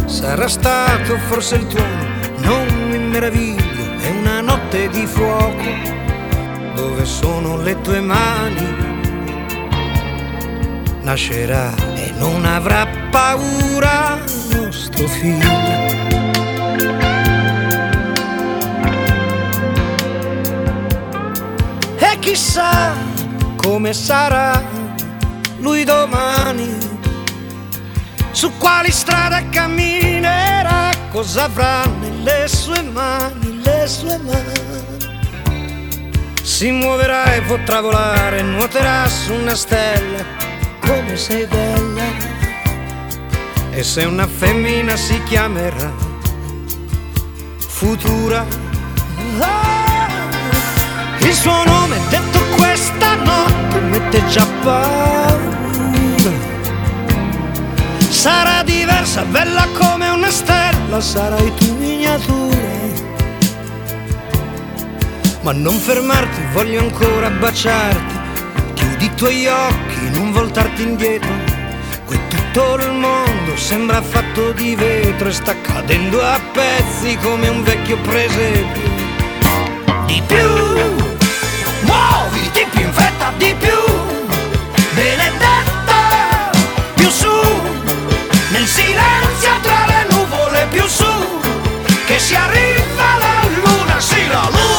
[0.06, 2.06] Sarà stato forse il tuono,
[2.38, 5.64] non mi meraviglio, è una notte di fuoco.
[6.76, 8.82] Dove sono le tue mani?
[11.02, 14.20] Nascerà e non avrà paura
[14.52, 17.03] nostro figlio.
[22.24, 22.96] Chissà
[23.58, 24.64] come sarà
[25.60, 26.78] lui domani,
[28.32, 34.72] su quali strade camminerà, cosa avrà nelle sue mani, le sue mani.
[36.42, 40.24] Si muoverà e potrà volare, nuoterà su una stella,
[40.80, 42.04] come sei bella.
[43.72, 45.92] E se una femmina si chiamerà
[47.58, 48.46] Futura.
[51.34, 56.32] Il suo nome detto questa notte mette già paura.
[58.08, 62.56] Sarà diversa, bella come una stella, sarai tu miniatura.
[65.42, 68.16] Ma non fermarti, voglio ancora baciarti.
[68.76, 71.34] Chiudi i tuoi occhi, non voltarti indietro.
[72.06, 77.64] Qui tutto il mondo sembra fatto di vetro e sta cadendo a pezzi come un
[77.64, 78.92] vecchio presepio.
[80.06, 81.03] Di più,
[81.94, 83.80] muovi, di in fretta, di più,
[84.94, 86.50] benedetta,
[86.96, 87.36] più su,
[88.52, 91.14] nel silenzio tra le nuvole, più su,
[92.06, 94.73] che si arriva la luna, sì la luna,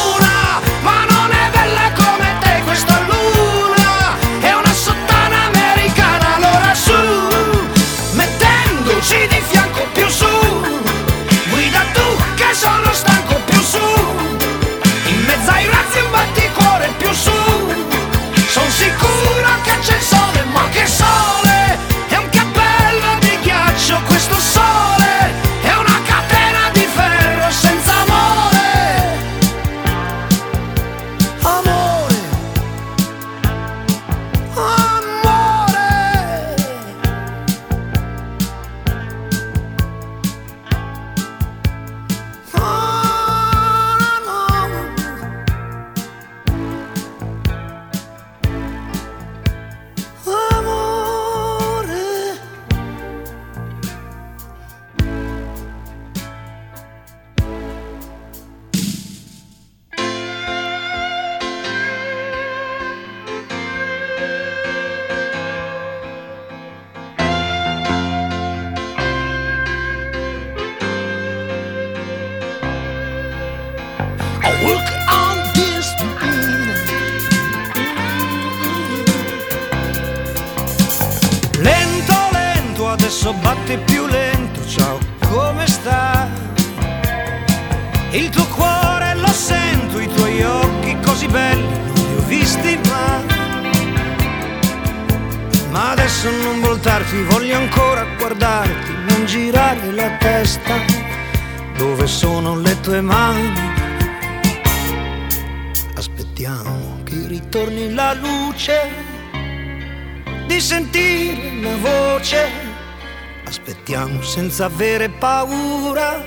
[113.85, 116.19] Aspettiamo senza avere paura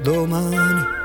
[0.00, 0.97] domani.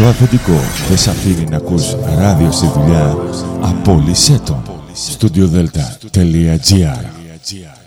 [0.00, 3.16] Το αφεντικό δεν σ' αφήνει να ακούς ράδιο στη δουλειά,
[3.60, 4.62] απόλυσέ το.
[5.20, 7.04] studiodelta.gr
[7.52, 7.79] Oh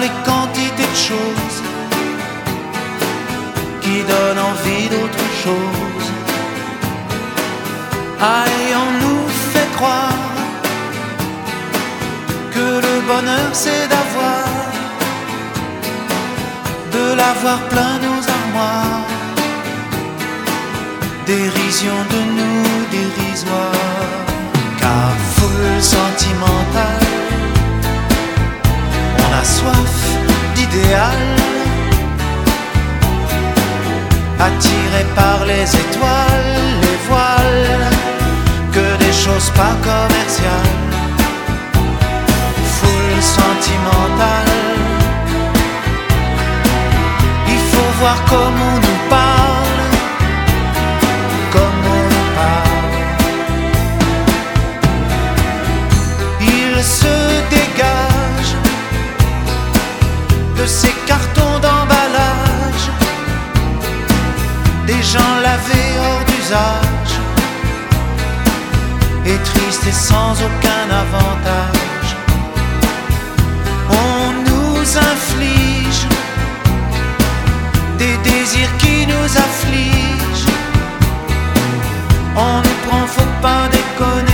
[0.00, 1.58] les quantités de choses
[3.82, 6.08] qui donnent envie d'autre chose.
[8.22, 10.34] Et on nous fait croire
[12.54, 14.44] que le bonheur c'est d'avoir,
[16.92, 19.10] de l'avoir plein nos armoires
[21.26, 23.72] dérision de nous dérisoire
[24.80, 27.19] car foule sentimentale
[29.40, 30.18] on a soif
[30.54, 31.22] d'idéal.
[34.38, 37.90] Attiré par les étoiles les voiles
[38.72, 40.78] que des choses pas commerciales.
[42.76, 44.58] Foule sentimentale.
[47.48, 49.84] Il faut voir comment on nous parle
[51.54, 52.88] comme on nous parle.
[56.40, 57.39] Il se
[60.60, 62.86] de ces cartons d'emballage,
[64.86, 67.12] des gens lavés hors d'usage,
[69.24, 72.10] et tristes et sans aucun avantage.
[74.08, 74.80] On nous
[75.12, 76.04] inflige
[77.98, 80.56] des désirs qui nous affligent.
[82.36, 84.29] On nous prend, faut pas déconner,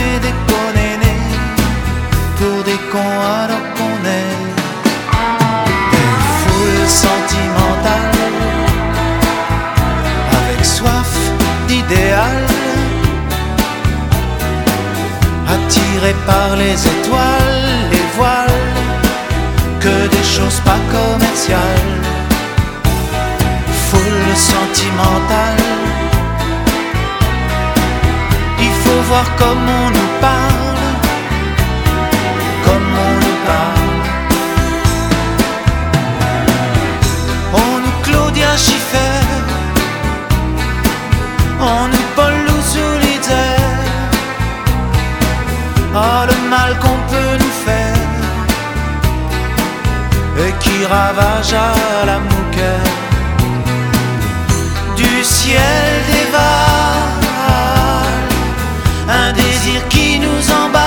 [16.27, 18.63] par les étoiles, les voiles,
[19.81, 22.01] que des choses pas commerciales,
[23.89, 25.65] foule sentimentale.
[28.61, 30.06] Il faut voir comme on nous
[51.17, 52.93] ravage à la mouquette
[54.97, 57.17] du ciel dévale
[59.09, 60.83] un désir qui nous emballe.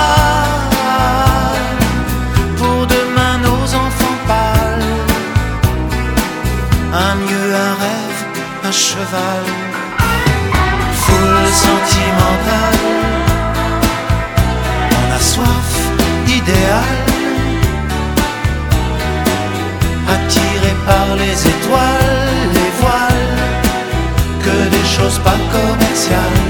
[2.58, 4.84] Pour demain nos enfants pâles.
[6.92, 8.20] Un mieux un rêve
[8.64, 9.44] un cheval.
[11.02, 12.82] Foule sentimentale.
[14.98, 15.70] On a soif
[16.26, 16.99] d'idéal
[20.90, 23.28] par les étoiles les voiles
[24.44, 26.49] que des choses pas commerciales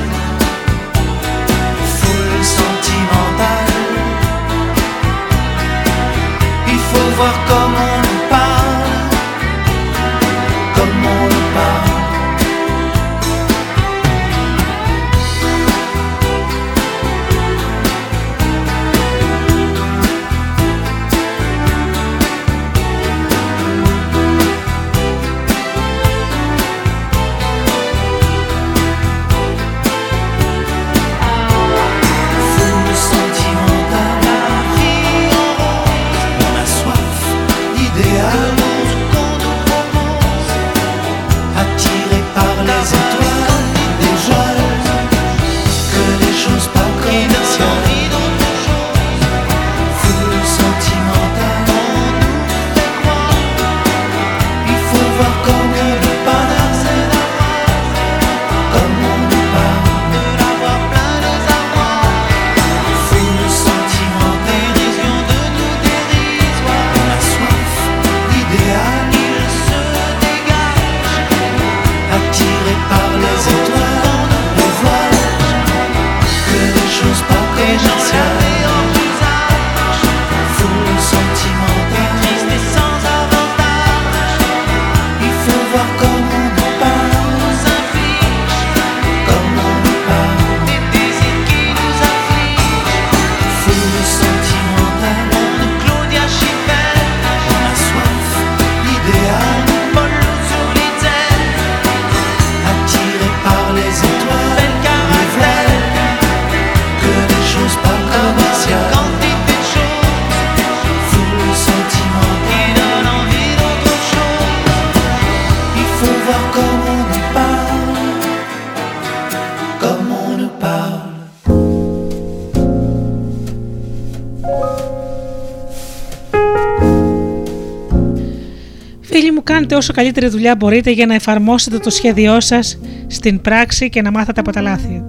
[129.80, 134.40] όσο καλύτερη δουλειά μπορείτε για να εφαρμόσετε το σχέδιό σας στην πράξη και να μάθετε
[134.40, 135.02] από τα λάθη.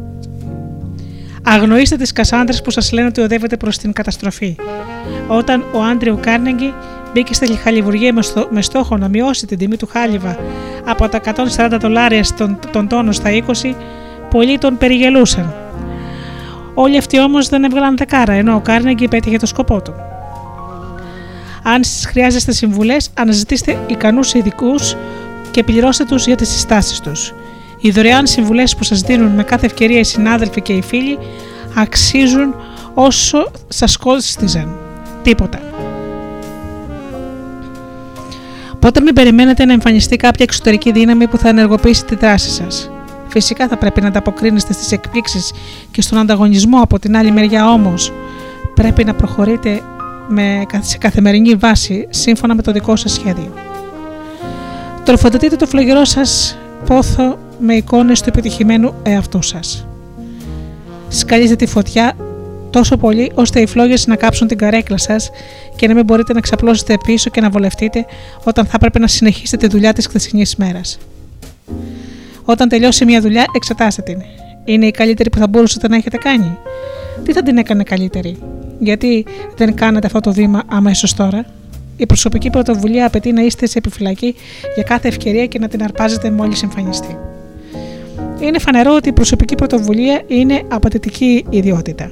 [1.44, 4.56] Αγνοήστε τις κασάνδρες που σας λένε ότι οδεύετε προς την καταστροφή.
[5.28, 6.74] Όταν ο Άντριου Κάρνεγκη
[7.14, 10.38] μπήκε στη χαλιβουργία με, στο- με στόχο να μειώσει την τιμή του χάλιβα
[10.86, 13.76] από τα 140 δολάρια στον τον τόνο στα 20,
[14.30, 15.54] πολλοί τον περιγελούσαν.
[16.74, 19.94] Όλοι αυτοί όμως δεν έβγαλαν δεκάρα, ενώ ο Κάρνεγκη πέτυχε το σκοπό του.
[21.74, 24.96] Αν χρειάζεστε συμβουλές, αναζητήστε ικανούς ειδικούς
[25.52, 27.34] και πληρώστε τους για τις συστάσεις τους.
[27.82, 31.18] Οι δωρεάν συμβουλές που σας δίνουν με κάθε ευκαιρία οι συνάδελφοι και οι φίλοι
[31.76, 32.56] αξίζουν
[32.94, 34.76] όσο σας κόστιζαν.
[35.24, 35.60] Τίποτα.
[38.80, 42.92] Πότε μην περιμένετε να εμφανιστεί κάποια εξωτερική δύναμη που θα ενεργοποιήσει τη δράση σας;
[43.28, 45.52] Φυσικά θα πρέπει να ανταποκρίνεστε στις εκπλήξεις
[45.92, 48.14] και στον ανταγωνισμό από την άλλη μεριά όμως.
[48.76, 49.82] Πρέπει να προχωρείτε
[50.28, 53.54] με, σε καθημερινή βάση σύμφωνα με το δικό σας σχέδιο.
[55.04, 59.88] Τροφοδοτείτε το φλογερό σας πόθο με εικόνες του επιτυχημένου εαυτού σας.
[61.08, 62.16] Σκαλίζετε τη φωτιά
[62.70, 65.30] τόσο πολύ ώστε οι φλόγες να κάψουν την καρέκλα σας
[65.76, 68.06] και να μην μπορείτε να ξαπλώσετε πίσω και να βολευτείτε
[68.44, 70.98] όταν θα έπρεπε να συνεχίσετε τη δουλειά της χθεσινής μέρας.
[72.44, 74.22] Όταν τελειώσει μια δουλειά, εξετάστε την.
[74.66, 76.58] Είναι η καλύτερη που θα μπορούσατε να έχετε κάνει.
[77.24, 78.38] Τι θα την έκανε καλύτερη;
[78.80, 79.26] Γιατί
[79.56, 81.46] δεν κάνετε αυτό το βήμα αμέσως τώρα;
[81.98, 84.36] Η προσωπική πρωτοβουλία απαιτεί να είστε σε επιφυλακή
[84.76, 87.18] για κάθε ευκαιρία και να την αρπάζετε μόλις εμφανιστεί.
[88.40, 92.12] Είναι φανερό ότι η προσωπική πρωτοβουλία είναι απαιτητική ιδιότητα.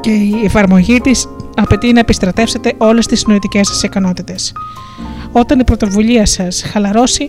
[0.00, 4.52] Και η εφαρμογή της απαιτεί να επιστρατεύσετε όλες τις νοητικέ σας ικανότητες.
[5.32, 7.28] Όταν η πρωτοβουλία σας χαλαρώσει,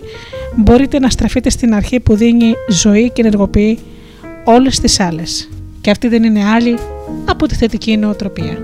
[0.56, 3.78] μπορείτε να στραφείτε στην αρχή που δίνει ζωή και ενεργοποιεί
[4.44, 5.48] όλες τις άλλες.
[5.86, 6.78] Και αυτή δεν είναι άλλη
[7.24, 8.58] από τη θετική νοοτροπία.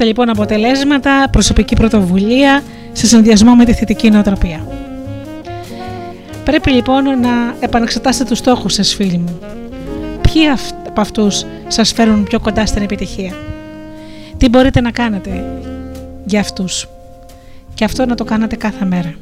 [0.00, 2.62] Για άριστα λοιπόν αποτελέσματα, προσωπική πρωτοβουλία
[2.92, 4.66] σε συνδυασμό με τη θετική νοοτροπία.
[6.44, 9.38] Πρέπει λοιπόν να επαναξετάσετε τους στόχους σας φίλοι μου.
[10.20, 13.32] Ποιοι αυ- από αυτούς σας φέρουν πιο κοντά στην επιτυχία;
[14.36, 15.44] Τι μπορείτε να κάνετε
[16.24, 16.88] για αυτούς;
[17.74, 19.14] Και αυτό να το κάνετε κάθε μέρα.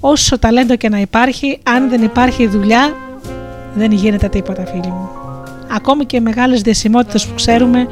[0.00, 2.96] Όσο ταλέντο και να υπάρχει, αν δεν υπάρχει δουλειά,
[3.74, 5.08] δεν γίνεται τίποτα φίλοι μου.
[5.74, 7.86] Ακόμη και μεγάλες διασημότητες που ξέρουμε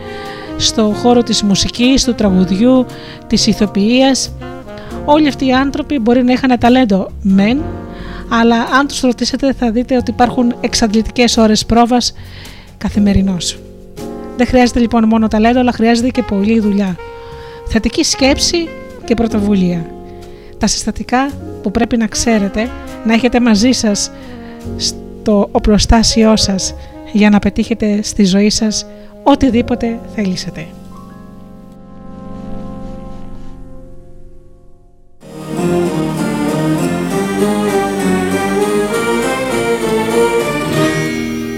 [0.57, 2.87] στο χώρο της μουσικής, του τραγουδιού,
[3.27, 4.33] της ηθοποιίας.
[5.05, 7.63] Όλοι αυτοί οι άνθρωποι μπορεί να είχαν ταλέντο μεν,
[8.29, 12.15] αλλά αν τους ρωτήσετε θα δείτε ότι υπάρχουν εξαντλητικές ώρες πρόβας
[12.79, 13.59] καθημερινώς.
[14.37, 16.97] Δεν χρειάζεται λοιπόν μόνο ταλέντο, αλλά χρειάζεται και πολλή δουλειά.
[17.69, 18.69] Θετική σκέψη
[19.05, 19.87] και πρωτοβουλία.
[20.59, 21.31] Τα συστατικά
[21.63, 22.71] που πρέπει να ξέρετε,
[23.05, 24.11] να έχετε μαζί σας
[24.77, 26.75] στο οπλοστάσιό σας
[27.13, 28.87] για να πετύχετε στη ζωή σας
[29.26, 30.68] οτιδήποτε θέλησετε.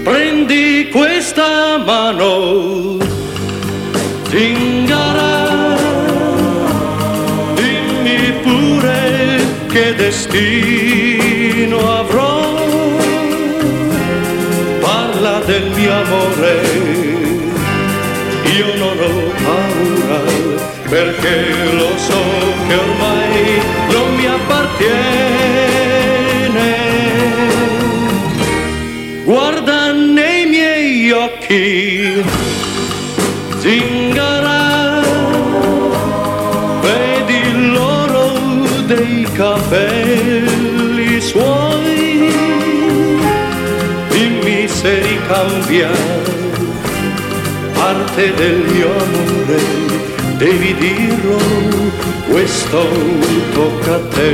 [0.06, 2.32] Prendi questa mano,
[4.30, 5.34] zingara,
[7.58, 9.00] dimmi pure
[9.72, 12.32] che destino avrò.
[14.80, 17.07] Parla del mio amore,
[18.57, 20.21] io non ho paura,
[20.89, 22.21] perché lo so
[22.67, 23.61] che ormai
[23.91, 24.87] non mi appartiene.
[29.23, 32.23] Guarda nei miei occhi,
[33.59, 35.01] zingara,
[36.81, 38.31] vedi l'oro
[38.85, 42.33] dei capelli suoi,
[44.09, 46.48] dimmi se ricambia
[47.93, 49.61] parte del mio amore
[50.37, 51.37] devi dirlo,
[52.29, 52.81] questo
[53.51, 54.31] tocca a te.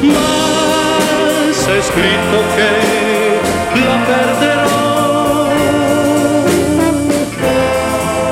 [0.00, 2.70] Ma se è scritto che
[3.84, 5.48] la perderò,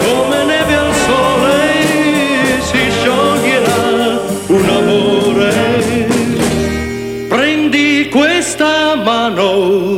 [0.07, 1.61] come neve al sole
[2.69, 5.53] si scioglierà un amore.
[7.29, 9.92] Prendi questa mano,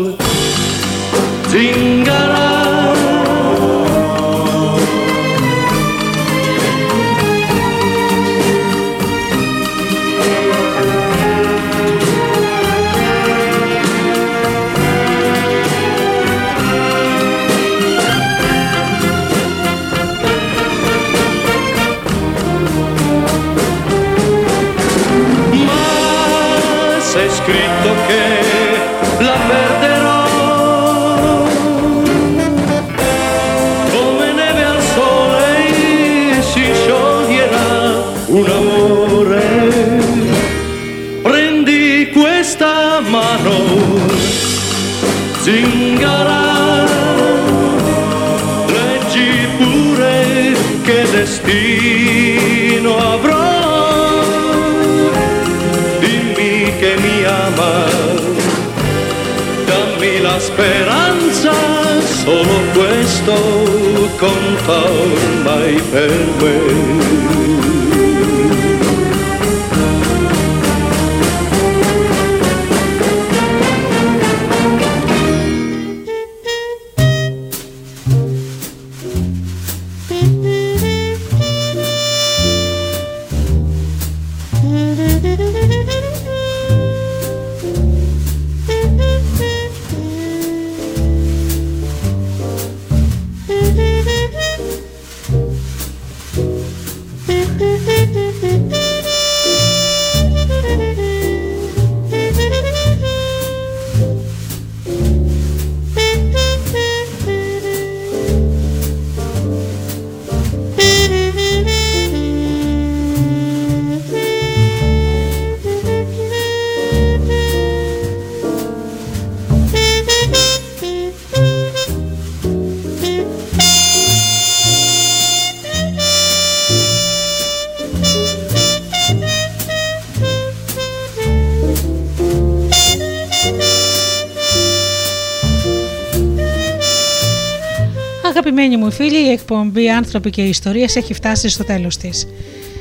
[139.55, 142.27] εκπομπή Άνθρωποι και Ιστορίες έχει φτάσει στο τέλος της.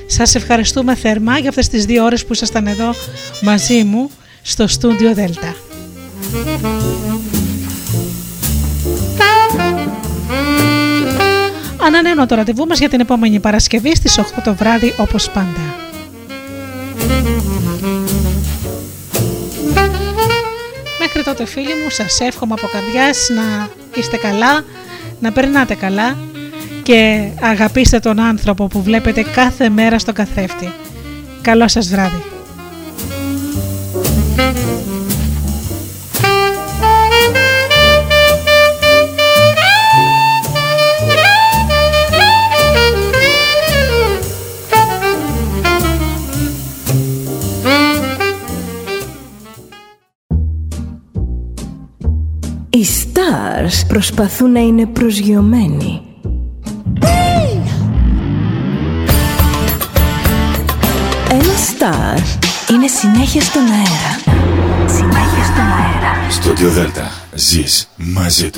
[0.05, 2.93] Σας ευχαριστούμε θερμά για αυτές τις δύο ώρες που ήσασταν εδώ
[3.41, 4.09] μαζί μου
[4.41, 5.55] στο στούντιο Δέλτα.
[11.77, 15.75] Ανανέω το ραντεβού μας για την επόμενη Παρασκευή στις 8 το βράδυ όπως πάντα.
[20.99, 24.65] Μέχρι τότε φίλοι μου σας εύχομαι από καρδιάς να είστε καλά,
[25.19, 26.17] να περνάτε καλά
[26.83, 30.71] και αγαπήστε τον άνθρωπο που βλέπετε κάθε μέρα στον καθρέφτη.
[31.41, 32.23] Καλό σας βράδυ.
[52.69, 56.02] Οι stars προσπαθούν να είναι προσγειωμένοι.
[63.03, 64.39] Συνέχεια στον αέρα.
[64.87, 66.29] Συνέχεια στον αέρα.
[66.29, 68.51] Στο Δέλτα ζεις μαζί του.